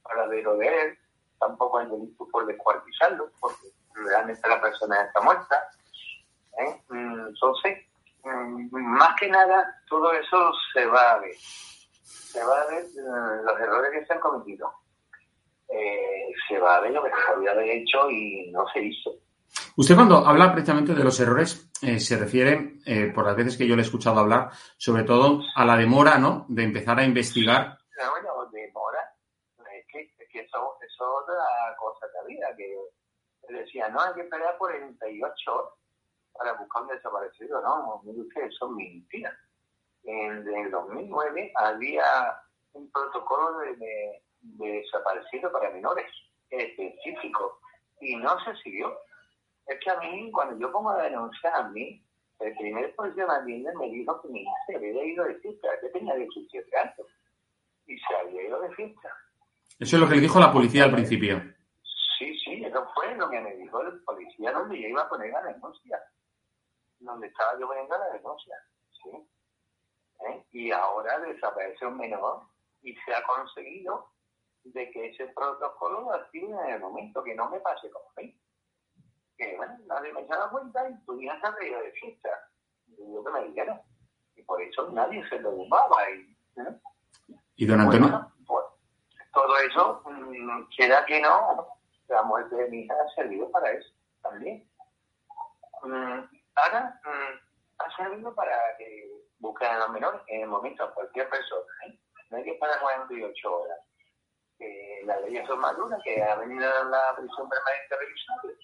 paradero 0.02 0.56
de 0.56 0.82
él, 0.82 0.98
tampoco 1.38 1.78
hay 1.78 1.86
delito 1.86 2.26
por 2.30 2.46
descuartizarlo, 2.46 3.30
porque 3.40 3.68
realmente 3.94 4.48
la 4.48 4.60
persona 4.60 5.02
está 5.02 5.20
muerta. 5.20 5.70
¿eh? 6.58 6.82
Mm, 6.88 7.28
entonces, 7.28 7.86
mm, 8.24 8.68
más 8.72 9.14
que 9.18 9.28
nada, 9.28 9.82
todo 9.88 10.12
eso 10.12 10.52
se 10.72 10.86
va 10.86 11.12
a 11.12 11.18
ver. 11.18 11.36
Se 11.36 12.44
va 12.44 12.60
a 12.60 12.66
ver 12.66 12.84
mm, 12.84 13.44
los 13.44 13.60
errores 13.60 13.90
que 13.92 14.06
se 14.06 14.12
han 14.12 14.20
cometido. 14.20 14.72
Eh, 15.68 16.32
se 16.48 16.58
va 16.58 16.76
a 16.76 16.80
ver 16.80 16.92
lo 16.92 17.02
que 17.02 17.10
se 17.10 17.32
había 17.32 17.72
hecho 17.72 18.10
y 18.10 18.50
no 18.50 18.66
se 18.72 18.80
hizo. 18.80 19.14
Usted 19.76 19.94
cuando 19.94 20.26
habla 20.26 20.52
precisamente 20.52 20.94
de 20.94 21.04
los 21.04 21.18
errores 21.20 21.70
eh, 21.82 22.00
se 22.00 22.16
refiere, 22.18 22.78
eh, 22.84 23.12
por 23.14 23.24
las 23.24 23.36
veces 23.36 23.56
que 23.56 23.66
yo 23.66 23.76
le 23.76 23.82
he 23.82 23.84
escuchado 23.84 24.18
hablar, 24.18 24.50
sobre 24.76 25.04
todo 25.04 25.42
a 25.54 25.64
la 25.64 25.76
demora, 25.76 26.18
¿no? 26.18 26.46
De 26.48 26.64
empezar 26.64 26.98
a 26.98 27.04
investigar. 27.04 27.78
Bueno, 27.96 28.50
demora. 28.50 29.14
Es 29.72 29.86
que, 29.90 30.00
es 30.18 30.28
que 30.30 30.40
eso, 30.40 30.76
es 30.82 31.00
otra 31.00 31.36
cosa 31.78 32.06
que 32.12 32.18
había, 32.18 32.56
que 32.56 32.74
decía, 33.52 33.88
no, 33.88 34.00
hay 34.00 34.14
que 34.14 34.22
esperar 34.22 34.56
48 34.58 35.54
horas 35.54 35.72
para 36.32 36.52
buscar 36.54 36.82
un 36.82 36.88
desaparecido. 36.88 37.60
No, 37.62 38.00
mire 38.04 38.20
usted, 38.20 38.42
eso 38.42 38.66
es 38.66 38.72
mentira. 38.72 39.36
En, 40.04 40.46
el 40.48 40.70
2009 40.70 41.52
había 41.56 42.04
un 42.72 42.90
protocolo 42.90 43.58
de, 43.58 43.76
de, 43.76 43.76
de 43.76 44.22
desaparecido 44.40 45.50
para 45.52 45.70
menores 45.70 46.06
específico 46.50 47.60
y 48.00 48.16
no 48.16 48.38
se 48.44 48.54
siguió 48.62 48.96
es 49.66 49.78
que 49.80 49.90
a 49.90 50.00
mí, 50.00 50.30
cuando 50.32 50.58
yo 50.58 50.72
pongo 50.72 50.92
la 50.92 51.04
denuncia 51.04 51.54
a 51.54 51.68
mí, 51.68 52.02
el 52.40 52.56
primer 52.56 52.94
policía 52.94 53.26
de 53.26 53.74
me 53.74 53.90
dijo 53.90 54.22
que 54.22 54.28
mi 54.28 54.42
hija 54.42 54.52
se 54.66 54.76
había 54.76 55.04
ido 55.04 55.24
de 55.24 55.34
fiesta, 55.36 55.68
que 55.80 55.88
tenía 55.90 56.14
17 56.14 56.78
años, 56.78 57.06
y 57.86 57.98
se 57.98 58.14
había 58.14 58.42
ido 58.44 58.60
de 58.60 58.74
fiesta. 58.74 59.12
Eso 59.78 59.96
es 59.96 60.02
lo 60.02 60.08
que 60.08 60.14
le 60.14 60.22
dijo 60.22 60.40
la 60.40 60.52
policía 60.52 60.84
al 60.84 60.92
principio. 60.92 61.40
Sí, 62.18 62.34
sí, 62.38 62.64
eso 62.64 62.86
fue 62.94 63.14
lo 63.16 63.28
que 63.28 63.40
me 63.40 63.54
dijo 63.56 63.80
el 63.82 64.02
policía 64.04 64.52
donde 64.52 64.80
yo 64.80 64.88
iba 64.88 65.02
a 65.02 65.08
poner 65.08 65.30
la 65.32 65.42
denuncia, 65.42 66.00
donde 67.00 67.26
estaba 67.26 67.58
yo 67.60 67.66
poniendo 67.66 67.98
la 67.98 68.08
denuncia, 68.12 68.56
¿sí? 69.02 69.10
¿Eh? 70.28 70.44
Y 70.52 70.70
ahora 70.70 71.18
desaparece 71.20 71.86
un 71.86 71.98
menor 71.98 72.42
y 72.82 72.94
se 72.94 73.14
ha 73.14 73.22
conseguido 73.22 74.08
de 74.72 74.90
que 74.90 75.08
ese 75.08 75.26
protocolo 75.28 76.10
en 76.32 76.70
el 76.70 76.80
momento, 76.80 77.22
que 77.22 77.34
no 77.34 77.48
me 77.50 77.60
pase 77.60 77.90
como 77.90 78.06
a 78.16 78.20
mí 78.20 78.38
que 79.38 79.56
bueno, 79.56 79.78
nadie 79.86 80.12
me 80.12 80.22
echaba 80.22 80.50
cuenta 80.50 80.88
y 80.90 81.04
tu 81.04 81.18
hija 81.20 81.40
se 81.40 81.64
de 81.64 81.92
fiesta. 81.92 82.28
Y 82.88 83.12
yo 83.12 83.24
que 83.24 83.30
me 83.30 83.44
dijeron. 83.44 83.80
Y 84.34 84.42
por 84.42 84.60
eso 84.60 84.90
nadie 84.90 85.26
se 85.28 85.38
lo 85.38 85.52
bombaba. 85.52 86.10
Y, 86.10 86.36
¿Y 87.56 87.66
don 87.66 87.80
Antonio? 87.80 88.32
pues, 88.46 88.64
todo 89.32 89.56
eso, 89.58 90.02
mmm, 90.04 90.68
queda 90.76 91.06
que 91.06 91.20
no, 91.20 91.68
la 92.08 92.22
muerte 92.24 92.56
de 92.56 92.68
mi 92.68 92.80
hija 92.80 92.94
ha 92.94 93.14
servido 93.14 93.50
para 93.50 93.70
eso 93.70 93.88
también. 94.22 94.68
Mm, 95.84 96.20
ahora 96.56 97.00
mm, 97.04 97.78
ha 97.78 97.96
servido 97.96 98.34
para 98.34 98.56
busquen 99.38 99.68
a 99.68 99.78
los 99.78 99.90
menores 99.90 100.20
en 100.26 100.42
el 100.42 100.48
momento 100.48 100.82
a 100.82 100.92
cualquier 100.92 101.28
persona. 101.30 101.72
¿eh? 101.86 101.98
No 102.30 102.38
hay 102.38 102.44
que 102.44 102.50
esperar 102.50 102.80
48 102.80 103.56
horas. 103.56 103.77
Eh, 105.08 105.20
la 105.20 105.20
ley 105.20 105.36
es 105.36 105.48
más 105.56 105.76
dura, 105.76 105.98
que 106.04 106.22
ha 106.22 106.36
venido 106.36 106.84
la 106.84 107.16
prisión 107.16 107.48
permanente 107.48 107.96
revisable 107.96 108.58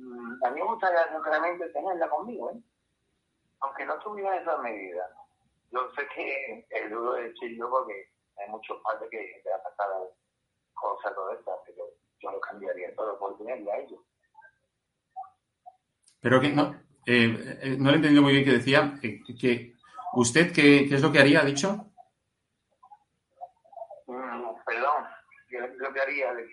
Mm, 0.00 0.44
a 0.44 0.50
mí 0.50 0.60
me 0.60 0.66
gustaría 0.66 1.12
sinceramente 1.12 1.68
tenerla 1.68 2.08
conmigo, 2.08 2.50
¿eh? 2.50 2.60
aunque 3.60 3.84
no 3.84 3.98
tuviera 3.98 4.36
esa 4.36 4.56
medida. 4.58 5.10
Yo 5.70 5.90
sé 5.94 6.08
que 6.14 6.66
es 6.70 6.90
duro 6.90 7.12
de 7.12 7.28
decirlo 7.28 7.68
porque 7.70 8.08
hay 8.38 8.48
muchos 8.48 8.80
padres 8.82 9.10
que 9.10 9.40
te 9.44 9.52
han 9.52 9.62
pasado 9.62 10.10
cosas 10.72 11.14
todo 11.14 11.32
esto, 11.32 11.52
pero 11.66 11.84
yo 12.18 12.30
lo 12.30 12.40
cambiaría 12.40 12.94
todo 12.96 13.18
por 13.18 13.36
tenerla 13.36 13.74
a 13.74 13.78
ellos. 13.78 14.00
Pero 16.22 16.40
que 16.40 16.48
no, 16.48 16.74
eh, 17.06 17.58
eh, 17.62 17.76
no 17.78 17.90
le 17.90 17.92
he 17.92 17.96
entendido 17.96 18.22
muy 18.22 18.32
bien 18.32 18.44
que 18.44 18.52
decía 18.52 18.94
eh, 19.02 19.20
que 19.38 19.74
usted 20.14 20.52
qué, 20.52 20.86
qué, 20.88 20.94
es 20.94 21.02
lo 21.02 21.12
que 21.12 21.18
haría, 21.18 21.40
ha 21.40 21.44
dicho. 21.44 21.72
Mm, 24.06 24.54
perdón, 24.64 25.04
¿qué 25.48 25.99
lo? 26.10 26.48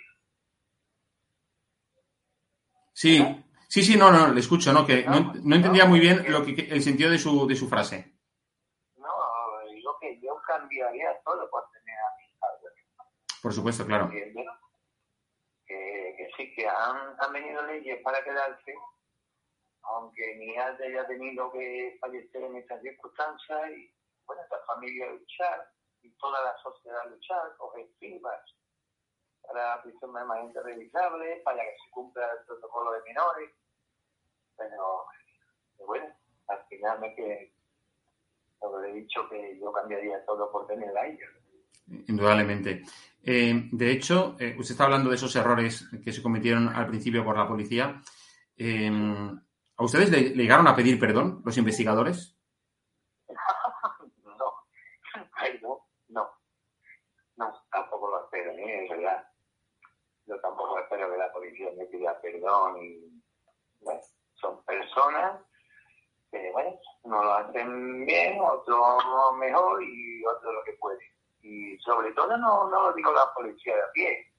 Sí, 2.94 3.24
sí, 3.70 3.84
sí, 3.84 3.96
no, 3.96 4.12
no, 4.12 4.34
le 4.34 4.40
escucho, 4.40 4.74
¿no? 4.74 4.86
Que 4.86 5.04
no, 5.06 5.34
no 5.44 5.56
entendía 5.56 5.86
muy 5.86 6.00
bien 6.00 6.26
lo 6.32 6.44
que, 6.44 6.52
el 6.52 6.82
sentido 6.82 7.12
de 7.12 7.20
su, 7.20 7.48
de 7.48 7.56
su 7.56 7.70
frase. 7.70 8.18
No, 8.96 9.08
digo 9.72 9.96
que 10.02 10.20
yo 10.20 10.42
cambiaría 10.48 11.16
todo 11.24 11.48
por 11.52 11.70
tener 11.72 11.96
a 11.96 12.10
mi 12.18 12.40
padre. 12.40 12.74
Por 13.42 13.54
supuesto, 13.54 13.86
claro. 13.86 14.10
Que, 14.10 14.34
que, 15.68 16.30
sí, 16.36 16.54
que 16.56 16.68
han, 16.68 17.16
han 17.20 17.34
venido 17.34 17.62
leyes 17.68 18.02
para 18.02 18.24
quedarse, 18.24 18.74
aunque 19.84 20.36
mi 20.40 20.46
hija 20.46 20.76
haya 20.84 21.06
tenido 21.06 21.52
que 21.52 21.98
fallecer 22.02 22.44
en 22.44 22.56
estas 22.56 22.82
circunstancias 22.82 23.72
y 23.78 23.94
bueno, 24.26 24.42
esta 24.42 24.58
familia 24.66 25.12
luchar 25.12 25.72
y 26.02 26.10
toda 26.18 26.42
la 26.42 26.58
sociedad 26.58 27.10
luchar, 27.12 27.56
firmas 28.00 28.42
para 29.48 29.76
la 29.76 29.84
prisión 29.84 30.14
permanente 30.14 30.62
revisable, 30.62 31.42
para 31.44 31.64
que 31.64 31.76
se 31.84 31.92
cumpla 31.92 32.24
el 32.40 32.46
protocolo 32.46 32.92
de 32.92 33.02
menores. 33.04 33.52
Pero, 34.58 35.06
bueno, 35.86 36.08
al 36.48 36.66
final 36.68 37.00
me 37.00 37.16
que 37.16 37.54
lo 38.62 38.84
he 38.84 38.94
dicho 38.94 39.28
que 39.30 39.58
yo 39.60 39.72
cambiaría 39.72 40.26
todo 40.26 40.52
por 40.52 40.68
tener 40.68 40.96
a. 40.98 41.06
Indudablemente. 42.08 42.84
Eh, 43.24 43.70
de 43.72 43.92
hecho, 43.92 44.36
eh, 44.40 44.56
usted 44.58 44.74
está 44.74 44.86
hablando 44.86 45.10
de 45.10 45.16
esos 45.16 45.36
errores 45.36 45.90
que 46.04 46.12
se 46.12 46.22
cometieron 46.22 46.70
al 46.70 46.88
principio 46.88 47.24
por 47.24 47.38
la 47.38 47.48
policía. 47.48 48.02
Eh, 48.58 48.92
¿A 49.80 49.84
ustedes 49.84 50.10
le, 50.10 50.22
le 50.36 50.44
llegaron 50.44 50.68
a 50.68 50.76
pedir 50.76 51.00
perdón 51.00 51.42
los 51.46 51.58
investigadores? 51.58 52.36
no, 54.24 54.54
Ay, 55.34 55.60
no, 55.62 55.88
no, 56.10 56.28
no, 57.36 57.54
tampoco 57.72 58.10
lo 58.10 58.24
espero, 58.24 58.52
¿eh? 58.54 58.84
es 58.84 58.90
verdad. 58.90 59.28
Yo 60.28 60.40
tampoco 60.42 60.80
espero 60.80 61.12
que 61.12 61.18
la 61.18 61.32
policía 61.32 61.70
me 61.78 61.86
pida 61.86 62.20
perdón 62.22 62.84
y 62.84 63.22
bueno, 63.82 64.02
son 64.36 64.64
personas 64.64 65.42
que, 66.32 66.52
bueno, 66.52 66.78
no 67.06 67.24
lo 67.24 67.34
hacen 67.34 68.06
bien, 68.06 68.40
otros 68.42 69.04
mejor 69.40 69.82
y 69.84 70.26
otros 70.26 70.54
lo 70.54 70.64
que 70.64 70.74
pueden. 70.74 71.00
Y 71.42 71.78
sobre 71.80 72.12
todo 72.12 72.38
no, 72.38 72.70
no 72.70 72.82
lo 72.88 72.94
digo 72.94 73.12
la 73.14 73.34
policía 73.34 73.76
de 73.76 73.82
a 73.82 73.92
pie 73.94 74.34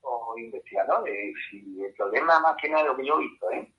o 0.00 0.34
investigadores, 0.38 1.36
y 1.52 1.84
el 1.84 1.92
problema 1.94 2.40
más 2.40 2.56
que 2.60 2.68
nada 2.68 2.84
lo 2.84 2.96
que 2.96 3.06
yo 3.06 3.16
he 3.16 3.22
visto, 3.22 3.50
¿eh? 3.50 3.72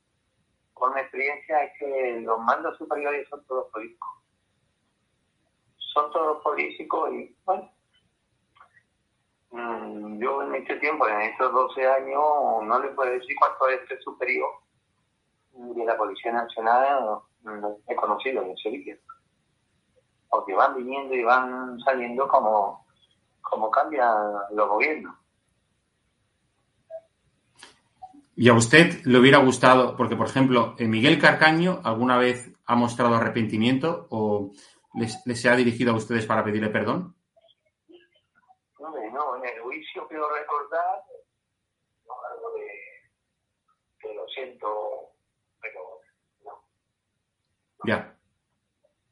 por 0.79 0.93
mi 0.93 1.01
experiencia 1.01 1.63
es 1.63 1.71
que 1.77 2.21
los 2.21 2.39
mandos 2.39 2.77
superiores 2.77 3.27
son 3.29 3.45
todos 3.45 3.69
políticos. 3.71 4.09
Son 5.93 6.11
todos 6.11 6.41
políticos 6.41 7.09
y, 7.13 7.35
bueno, 7.43 7.69
mm, 9.51 10.08
yo 10.19 10.43
en 10.43 10.55
este 10.55 10.75
tiempo, 10.77 11.07
en 11.07 11.21
estos 11.21 11.51
12 11.51 11.87
años, 11.87 12.23
no 12.63 12.79
le 12.79 12.89
puedo 12.89 13.11
decir 13.11 13.35
cuánto 13.39 13.67
es 13.69 13.89
el 13.89 13.99
superior 14.01 14.49
de 15.53 15.85
la 15.85 15.97
Policía 15.97 16.31
Nacional 16.31 17.21
he 17.87 17.95
conocido 17.95 18.43
en 18.43 18.57
Sevilla. 18.57 18.95
Porque 20.29 20.53
van 20.53 20.75
viniendo 20.75 21.15
y 21.15 21.23
van 21.23 21.79
saliendo 21.79 22.27
como, 22.27 22.85
como 23.41 23.71
cambian 23.71 24.15
los 24.53 24.69
gobiernos. 24.69 25.15
¿Y 28.35 28.47
a 28.47 28.53
usted 28.53 29.03
le 29.03 29.19
hubiera 29.19 29.39
gustado, 29.39 29.97
porque 29.97 30.15
por 30.15 30.27
ejemplo, 30.27 30.75
Miguel 30.79 31.19
Carcaño 31.19 31.81
alguna 31.83 32.17
vez 32.17 32.53
ha 32.65 32.75
mostrado 32.75 33.15
arrepentimiento 33.15 34.07
o 34.11 34.51
les, 34.93 35.21
les 35.25 35.41
se 35.41 35.49
ha 35.49 35.55
dirigido 35.55 35.91
a 35.91 35.97
ustedes 35.97 36.25
para 36.25 36.43
pedirle 36.43 36.69
perdón? 36.69 37.15
Quiero 40.09 40.27
recordar 40.33 41.03
no, 42.07 42.13
algo 42.33 42.51
de 42.55 42.67
que 43.99 44.13
lo 44.13 44.27
siento, 44.27 45.13
pero 45.61 46.01
no. 46.43 46.63
Ya. 47.85 48.15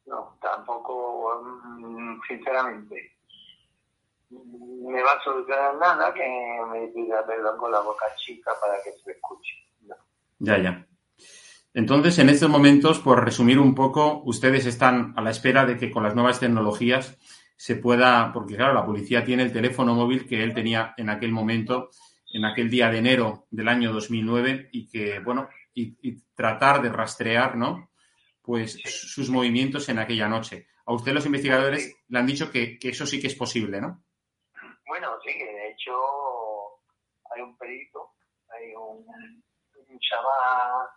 No, 0.06 0.36
tampoco, 0.40 1.40
mm, 1.40 2.20
sinceramente 2.26 3.18
me 4.30 5.02
va 5.02 5.12
a 5.12 5.22
solucionar 5.22 5.76
nada 5.76 6.12
que 6.12 6.26
me 6.70 6.88
pida 6.88 7.24
perdón 7.26 7.58
con 7.58 7.72
la 7.72 7.80
boca 7.80 8.06
chica 8.16 8.52
para 8.60 8.82
que 8.82 8.92
se 8.92 9.12
escuche. 9.12 9.54
No. 9.82 9.96
Ya, 10.38 10.58
ya. 10.58 10.86
Entonces, 11.74 12.18
en 12.18 12.28
estos 12.28 12.48
momentos, 12.48 12.98
por 12.98 13.24
resumir 13.24 13.58
un 13.58 13.74
poco, 13.74 14.22
ustedes 14.24 14.66
están 14.66 15.14
a 15.16 15.22
la 15.22 15.30
espera 15.30 15.64
de 15.64 15.76
que 15.76 15.90
con 15.90 16.02
las 16.02 16.14
nuevas 16.14 16.40
tecnologías 16.40 17.18
se 17.58 17.74
pueda, 17.74 18.32
porque 18.32 18.54
claro, 18.54 18.72
la 18.72 18.86
policía 18.86 19.24
tiene 19.24 19.42
el 19.42 19.52
teléfono 19.52 19.92
móvil 19.92 20.28
que 20.28 20.44
él 20.44 20.54
tenía 20.54 20.94
en 20.96 21.10
aquel 21.10 21.32
momento, 21.32 21.90
en 22.32 22.44
aquel 22.44 22.70
día 22.70 22.88
de 22.88 22.98
enero 22.98 23.46
del 23.50 23.66
año 23.66 23.92
2009, 23.92 24.68
y 24.70 24.88
que, 24.88 25.18
bueno, 25.18 25.48
y, 25.74 25.98
y 26.00 26.20
tratar 26.36 26.80
de 26.80 26.88
rastrear, 26.88 27.56
¿no? 27.56 27.90
Pues 28.42 28.80
sus 28.84 29.28
movimientos 29.28 29.88
en 29.88 29.98
aquella 29.98 30.28
noche. 30.28 30.68
A 30.86 30.92
usted 30.92 31.12
los 31.12 31.26
investigadores 31.26 31.96
le 32.06 32.18
han 32.20 32.26
dicho 32.26 32.48
que, 32.48 32.78
que 32.78 32.90
eso 32.90 33.04
sí 33.06 33.20
que 33.20 33.26
es 33.26 33.34
posible, 33.34 33.80
¿no? 33.80 34.04
Bueno, 34.86 35.18
sí, 35.24 35.36
de 35.36 35.70
hecho 35.72 35.92
hay 37.34 37.42
un 37.42 37.58
perito, 37.58 38.12
hay 38.50 38.72
un, 38.72 39.04
un 39.04 39.98
chaval 39.98 40.88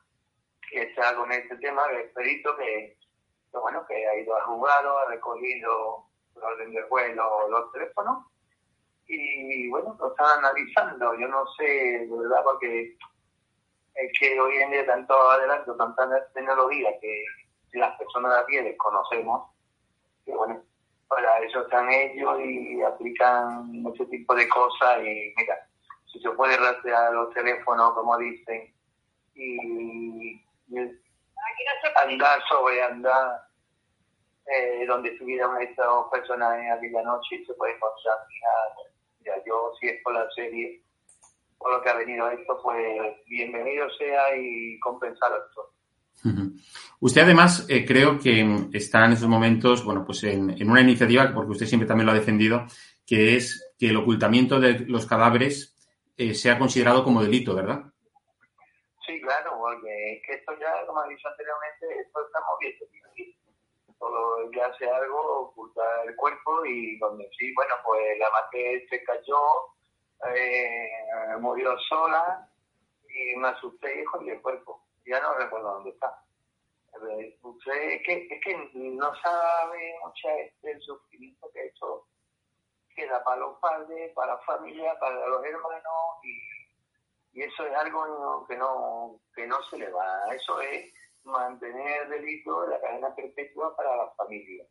que 0.70 0.84
está 0.84 1.16
con 1.16 1.32
este 1.32 1.58
tema, 1.58 1.82
que 1.90 2.02
es 2.02 2.14
perito, 2.14 2.56
que, 2.56 2.98
que, 3.52 3.58
bueno, 3.58 3.84
que 3.88 3.96
ha 4.08 4.16
ido 4.22 4.38
a 4.38 4.44
jugar, 4.44 4.86
ha 4.86 5.10
recogido 5.10 6.11
el 6.36 6.44
orden 6.44 6.72
de 6.72 6.84
vuelo, 6.86 7.50
los 7.50 7.72
teléfonos, 7.72 8.26
y 9.08 9.70
bueno, 9.70 9.96
lo 10.00 10.12
están 10.12 10.40
analizando. 10.40 11.14
Yo 11.20 11.28
no 11.28 11.46
sé, 11.58 11.64
de 11.64 12.18
verdad, 12.18 12.44
porque 12.44 12.96
es 13.96 14.20
que 14.20 14.40
hoy 14.40 14.56
en 14.58 14.72
día 14.72 14.86
tanto 14.86 15.14
adelanto, 15.32 15.76
tanta 15.76 16.28
tecnología 16.34 16.90
que 17.02 17.26
las 17.74 17.98
personas 17.98 18.34
de 18.34 18.40
a 18.40 18.46
pie 18.46 18.64
desconocemos, 18.64 19.50
que 20.26 20.34
bueno, 20.34 20.62
para 21.08 21.40
eso 21.40 21.62
están 21.62 21.90
ellos 21.92 22.40
y 22.40 22.82
aplican 22.82 23.72
mucho 23.82 24.06
tipo 24.08 24.34
de 24.34 24.48
cosas 24.48 25.00
y 25.00 25.34
mira, 25.36 25.68
si 26.12 26.20
se 26.20 26.30
puede 26.32 26.58
rastrear 26.58 27.14
los 27.14 27.34
teléfonos, 27.34 27.94
como 27.94 28.18
dicen, 28.18 28.74
y, 29.36 30.42
y 30.70 31.02
andar 31.96 32.42
sobre 32.48 32.82
andar 32.82 33.42
eh, 34.52 34.86
donde 34.86 35.10
estuvieron 35.10 35.62
estas 35.62 35.88
personas 36.12 36.60
en 36.60 36.72
aquella 36.72 37.04
noche 37.04 37.36
y 37.36 37.46
se 37.46 37.54
puede 37.54 37.74
encontrar, 37.74 38.18
mira, 38.28 38.90
mira, 39.20 39.44
yo 39.46 39.72
si 39.80 39.88
es 39.88 40.02
por 40.04 40.14
la 40.14 40.30
serie, 40.32 40.82
por 41.58 41.72
lo 41.72 41.82
que 41.82 41.90
ha 41.90 41.96
venido 41.96 42.30
esto, 42.30 42.60
pues 42.62 43.16
bienvenido 43.28 43.90
sea 43.92 44.36
y 44.36 44.78
compensar 44.80 45.32
esto. 45.48 45.74
Usted 47.00 47.22
además 47.22 47.66
eh, 47.70 47.86
creo 47.86 48.20
que 48.20 48.68
está 48.74 49.06
en 49.06 49.14
esos 49.14 49.28
momentos, 49.28 49.84
bueno, 49.84 50.06
pues 50.06 50.24
en, 50.24 50.52
en, 50.52 50.70
una 50.70 50.82
iniciativa, 50.82 51.32
porque 51.34 51.52
usted 51.52 51.66
siempre 51.66 51.88
también 51.88 52.06
lo 52.06 52.12
ha 52.12 52.16
defendido, 52.16 52.66
que 53.08 53.38
es 53.38 53.74
que 53.80 53.90
el 53.90 53.98
ocultamiento 53.98 54.60
de 54.60 54.80
los 54.82 55.08
cadáveres 55.08 55.76
eh, 56.18 56.36
sea 56.36 56.60
considerado 56.60 57.04
como 57.04 57.24
delito, 57.24 57.56
¿verdad? 57.56 57.82
Sí, 59.08 59.20
claro, 59.22 59.58
porque 59.58 60.14
es 60.14 60.22
que 60.26 60.34
esto 60.34 60.52
ya, 60.60 60.86
como 60.86 61.04
he 61.06 61.10
dicho 61.10 61.28
anteriormente, 61.28 61.88
esto 62.06 62.26
está 62.26 62.40
moviendo. 62.48 62.86
Solo 64.02 64.52
ya 64.52 64.66
hace 64.66 64.90
algo, 64.90 65.42
ocultar 65.42 66.08
el 66.08 66.16
cuerpo 66.16 66.66
y 66.66 66.98
donde 66.98 67.30
sí, 67.38 67.54
bueno, 67.54 67.76
pues 67.86 68.18
la 68.18 68.32
madre 68.32 68.84
se 68.90 69.04
cayó, 69.04 69.38
eh, 70.36 70.90
murió 71.40 71.78
sola 71.88 72.50
y 73.08 73.36
me 73.38 73.50
asusté 73.50 74.04
y 74.22 74.30
el 74.30 74.42
cuerpo 74.42 74.82
ya 75.06 75.22
no 75.22 75.36
recuerdo 75.36 75.74
dónde 75.74 75.92
está. 75.92 76.20
Usted 77.44 77.74
es 77.74 78.02
que, 78.04 78.28
es 78.28 78.42
que 78.44 78.70
no 78.74 79.16
sabe 79.22 79.96
mucho 80.04 80.30
el 80.64 80.82
sufrimiento 80.82 81.52
que 81.54 81.68
eso 81.68 82.08
queda 82.96 83.24
para 83.24 83.42
los 83.42 83.60
padres, 83.60 84.12
para 84.16 84.34
la 84.34 84.40
familia, 84.40 84.98
para 85.00 85.28
los 85.28 85.46
hermanos 85.46 85.84
y, 86.24 87.40
y 87.40 87.44
eso 87.44 87.68
es 87.68 87.76
algo 87.76 88.48
que 88.48 88.58
no 88.58 89.20
que 89.36 89.46
no 89.46 89.62
se 89.70 89.78
le 89.78 89.92
va. 89.92 90.26
Eso 90.34 90.60
es 90.60 90.92
mantener 91.24 92.04
el 92.04 92.10
delito 92.10 92.62
de 92.62 92.70
la 92.70 92.82
cadena 92.82 93.16
perpetua 93.16 93.76
para 93.76 93.96
la 93.96 94.12
familia. 94.12 94.66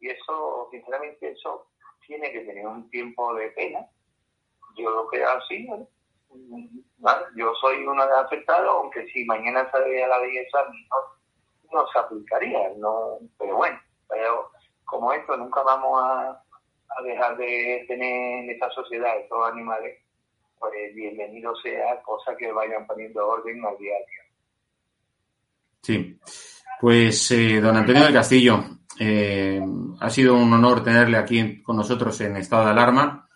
Y 0.00 0.10
eso, 0.10 0.68
sinceramente, 0.70 1.30
eso 1.30 1.66
tiene 2.06 2.32
que 2.32 2.40
tener 2.40 2.66
un 2.66 2.88
tiempo 2.90 3.34
de 3.34 3.50
pena. 3.50 3.86
Yo 4.76 4.90
lo 4.90 5.06
creo 5.08 5.30
así. 5.30 5.68
¿vale? 6.98 7.26
Yo 7.36 7.54
soy 7.60 7.84
uno 7.86 8.06
de 8.06 8.14
afectados, 8.14 8.68
aunque 8.68 9.06
si 9.08 9.24
mañana 9.24 9.70
sale 9.70 10.02
a 10.02 10.08
la 10.08 10.18
belleza 10.18 10.58
no, 10.64 11.78
no 11.80 11.86
se 11.88 11.98
aplicaría, 11.98 12.70
no, 12.76 13.18
pero 13.38 13.56
bueno, 13.56 13.78
pero 14.08 14.50
como 14.84 15.12
esto 15.12 15.36
nunca 15.36 15.62
vamos 15.62 16.00
a, 16.02 16.30
a 16.30 17.02
dejar 17.02 17.36
de 17.36 17.84
tener 17.88 18.44
en 18.44 18.50
esta 18.50 18.70
sociedad 18.70 19.18
estos 19.18 19.48
animales, 19.48 19.98
pues 20.58 20.94
bienvenido 20.94 21.54
sea, 21.56 22.02
cosa 22.02 22.36
que 22.36 22.50
vayan 22.52 22.86
poniendo 22.86 23.26
orden 23.26 23.64
al 23.64 23.76
día 23.78 23.94
a 23.94 23.98
día. 23.98 24.23
Sí, 25.84 26.18
pues 26.80 27.30
eh, 27.32 27.60
don 27.60 27.76
Antonio 27.76 28.04
del 28.04 28.14
Castillo, 28.14 28.64
eh, 28.98 29.62
ha 30.00 30.08
sido 30.08 30.34
un 30.34 30.50
honor 30.50 30.82
tenerle 30.82 31.18
aquí 31.18 31.62
con 31.62 31.76
nosotros 31.76 32.18
en 32.22 32.38
estado 32.38 32.64
de 32.64 32.70
alarma. 32.70 33.28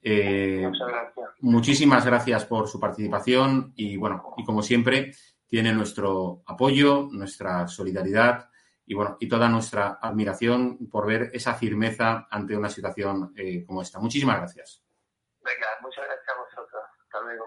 Eh, 0.00 0.62
Muchas 0.66 0.88
gracias. 0.88 1.30
Muchísimas 1.40 2.06
gracias 2.06 2.44
por 2.44 2.68
su 2.68 2.78
participación 2.78 3.72
y 3.74 3.96
bueno, 3.96 4.22
y 4.36 4.44
como 4.44 4.62
siempre, 4.62 5.12
tiene 5.48 5.72
nuestro 5.72 6.42
apoyo, 6.46 7.08
nuestra 7.10 7.66
solidaridad 7.66 8.48
y 8.86 8.94
bueno, 8.94 9.16
y 9.18 9.28
toda 9.28 9.48
nuestra 9.48 9.98
admiración 10.00 10.88
por 10.88 11.06
ver 11.06 11.30
esa 11.32 11.54
firmeza 11.54 12.28
ante 12.30 12.56
una 12.56 12.68
situación 12.68 13.32
eh, 13.36 13.64
como 13.66 13.82
esta. 13.82 13.98
Muchísimas 13.98 14.36
gracias. 14.36 14.84
Venga, 15.42 15.66
muchas 15.82 16.04
gracias 16.04 16.28
a 16.28 16.40
vosotros. 16.40 16.82
Hasta 17.02 17.20
luego. 17.20 17.44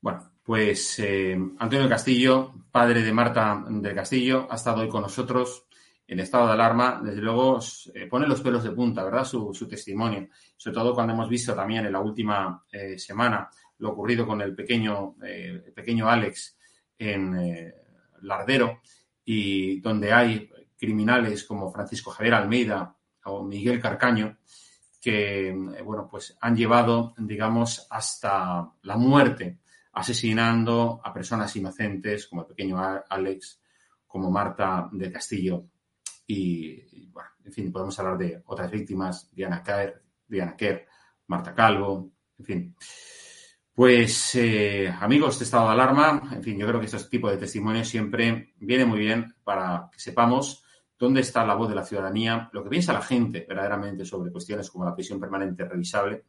Bueno, 0.00 0.33
pues 0.44 0.98
eh, 0.98 1.36
Antonio 1.58 1.88
Castillo, 1.88 2.54
padre 2.70 3.02
de 3.02 3.12
Marta 3.12 3.64
del 3.68 3.94
Castillo, 3.94 4.46
ha 4.50 4.56
estado 4.56 4.82
hoy 4.82 4.88
con 4.88 5.02
nosotros 5.02 5.66
en 6.06 6.20
estado 6.20 6.46
de 6.46 6.52
alarma, 6.52 7.00
desde 7.02 7.22
luego 7.22 7.58
eh, 7.94 8.06
pone 8.06 8.26
los 8.26 8.40
pelos 8.42 8.62
de 8.62 8.72
punta, 8.72 9.02
¿verdad? 9.04 9.24
Su, 9.24 9.66
testimonio. 9.68 10.28
Sobre 10.56 10.74
todo 10.74 10.94
cuando 10.94 11.14
hemos 11.14 11.28
visto 11.28 11.54
también 11.54 11.86
en 11.86 11.92
la 11.92 12.00
última 12.00 12.62
eh, 12.70 12.98
semana 12.98 13.48
lo 13.78 13.90
ocurrido 13.90 14.26
con 14.26 14.40
el 14.42 14.54
pequeño, 14.54 15.16
eh, 15.24 15.72
pequeño 15.74 16.08
Alex 16.08 16.56
en 16.98 17.72
Lardero 18.22 18.80
y 19.24 19.80
donde 19.80 20.12
hay 20.12 20.48
criminales 20.78 21.44
como 21.44 21.72
Francisco 21.72 22.10
Javier 22.10 22.34
Almeida 22.34 22.94
o 23.24 23.42
Miguel 23.42 23.80
Carcaño 23.80 24.38
que, 25.00 25.52
bueno, 25.84 26.08
pues 26.10 26.36
han 26.40 26.56
llevado, 26.56 27.14
digamos, 27.18 27.86
hasta 27.90 28.70
la 28.82 28.96
muerte, 28.96 29.58
asesinando 29.94 31.00
a 31.02 31.12
personas 31.12 31.54
inocentes 31.56 32.26
como 32.26 32.42
el 32.42 32.48
pequeño 32.48 32.78
Alex, 33.08 33.60
como 34.06 34.30
Marta 34.30 34.88
del 34.92 35.12
Castillo 35.12 35.66
y, 36.26 37.08
bueno, 37.08 37.30
en 37.44 37.52
fin, 37.52 37.72
podemos 37.72 37.98
hablar 37.98 38.18
de 38.18 38.42
otras 38.46 38.70
víctimas, 38.70 39.30
Diana 39.32 39.62
Kerr, 39.62 40.02
Diana 40.26 40.56
Kerr 40.56 40.86
Marta 41.26 41.54
Calvo, 41.54 42.12
en 42.38 42.44
fin. 42.44 42.76
Pues 43.74 44.34
eh, 44.36 44.88
amigos 45.00 45.38
de 45.38 45.44
estado 45.44 45.66
de 45.66 45.72
alarma, 45.72 46.30
en 46.32 46.42
fin, 46.42 46.58
yo 46.58 46.66
creo 46.66 46.80
que 46.80 46.86
este 46.86 46.98
tipo 47.08 47.28
de 47.28 47.36
testimonios 47.36 47.88
siempre 47.88 48.54
viene 48.58 48.84
muy 48.84 49.00
bien 49.00 49.34
para 49.42 49.88
que 49.92 49.98
sepamos 49.98 50.64
dónde 50.96 51.20
está 51.20 51.44
la 51.44 51.54
voz 51.54 51.68
de 51.68 51.74
la 51.74 51.84
ciudadanía, 51.84 52.48
lo 52.52 52.62
que 52.62 52.70
piensa 52.70 52.92
la 52.92 53.02
gente 53.02 53.44
verdaderamente 53.48 54.04
sobre 54.04 54.30
cuestiones 54.30 54.70
como 54.70 54.84
la 54.84 54.94
prisión 54.94 55.18
permanente 55.18 55.64
revisable. 55.64 56.26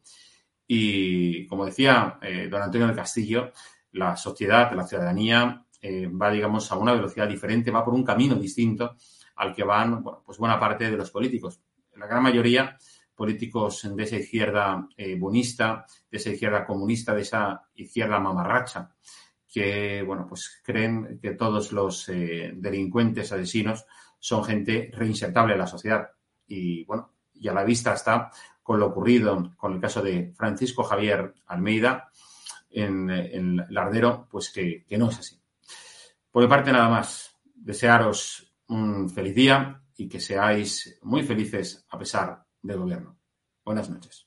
Y 0.66 1.46
como 1.46 1.64
decía 1.64 2.18
eh, 2.22 2.48
don 2.50 2.62
Antonio 2.62 2.86
del 2.86 2.96
Castillo, 2.96 3.52
la 3.92 4.16
sociedad, 4.16 4.72
la 4.72 4.86
ciudadanía 4.86 5.64
eh, 5.80 6.08
va, 6.08 6.30
digamos, 6.30 6.70
a 6.72 6.76
una 6.76 6.92
velocidad 6.92 7.28
diferente, 7.28 7.70
va 7.70 7.84
por 7.84 7.94
un 7.94 8.04
camino 8.04 8.34
distinto 8.34 8.96
al 9.36 9.54
que 9.54 9.64
van 9.64 10.02
bueno, 10.02 10.22
pues 10.24 10.38
buena 10.38 10.58
parte 10.58 10.90
de 10.90 10.96
los 10.96 11.10
políticos. 11.10 11.60
La 11.96 12.06
gran 12.06 12.22
mayoría 12.22 12.76
políticos 13.14 13.88
de 13.94 14.02
esa 14.02 14.16
izquierda 14.16 14.86
eh, 14.96 15.16
bonista, 15.18 15.86
de 16.10 16.18
esa 16.18 16.30
izquierda 16.30 16.66
comunista, 16.66 17.14
de 17.14 17.22
esa 17.22 17.62
izquierda 17.74 18.20
mamarracha, 18.20 18.90
que 19.50 20.02
bueno, 20.02 20.26
pues 20.28 20.60
creen 20.62 21.18
que 21.20 21.32
todos 21.32 21.72
los 21.72 22.08
eh, 22.10 22.52
delincuentes, 22.54 23.32
asesinos, 23.32 23.86
son 24.18 24.44
gente 24.44 24.90
reinsertable 24.92 25.54
en 25.54 25.60
la 25.60 25.66
sociedad. 25.66 26.10
Y 26.46 26.84
bueno, 26.84 27.14
y 27.34 27.48
a 27.48 27.54
la 27.54 27.64
vista 27.64 27.94
está 27.94 28.30
con 28.66 28.80
lo 28.80 28.86
ocurrido 28.86 29.52
con 29.56 29.74
el 29.74 29.80
caso 29.80 30.02
de 30.02 30.32
Francisco 30.36 30.82
Javier 30.82 31.32
Almeida 31.46 32.10
en, 32.68 33.08
en 33.08 33.64
Lardero, 33.70 34.26
pues 34.28 34.50
que, 34.50 34.84
que 34.84 34.98
no 34.98 35.08
es 35.08 35.20
así. 35.20 35.40
Por 36.32 36.42
mi 36.42 36.48
parte, 36.48 36.72
nada 36.72 36.88
más. 36.88 37.30
Desearos 37.54 38.52
un 38.66 39.08
feliz 39.08 39.36
día 39.36 39.80
y 39.96 40.08
que 40.08 40.18
seáis 40.18 40.98
muy 41.02 41.22
felices 41.22 41.86
a 41.88 41.96
pesar 41.96 42.44
del 42.60 42.78
gobierno. 42.78 43.16
Buenas 43.64 43.88
noches. 43.88 44.26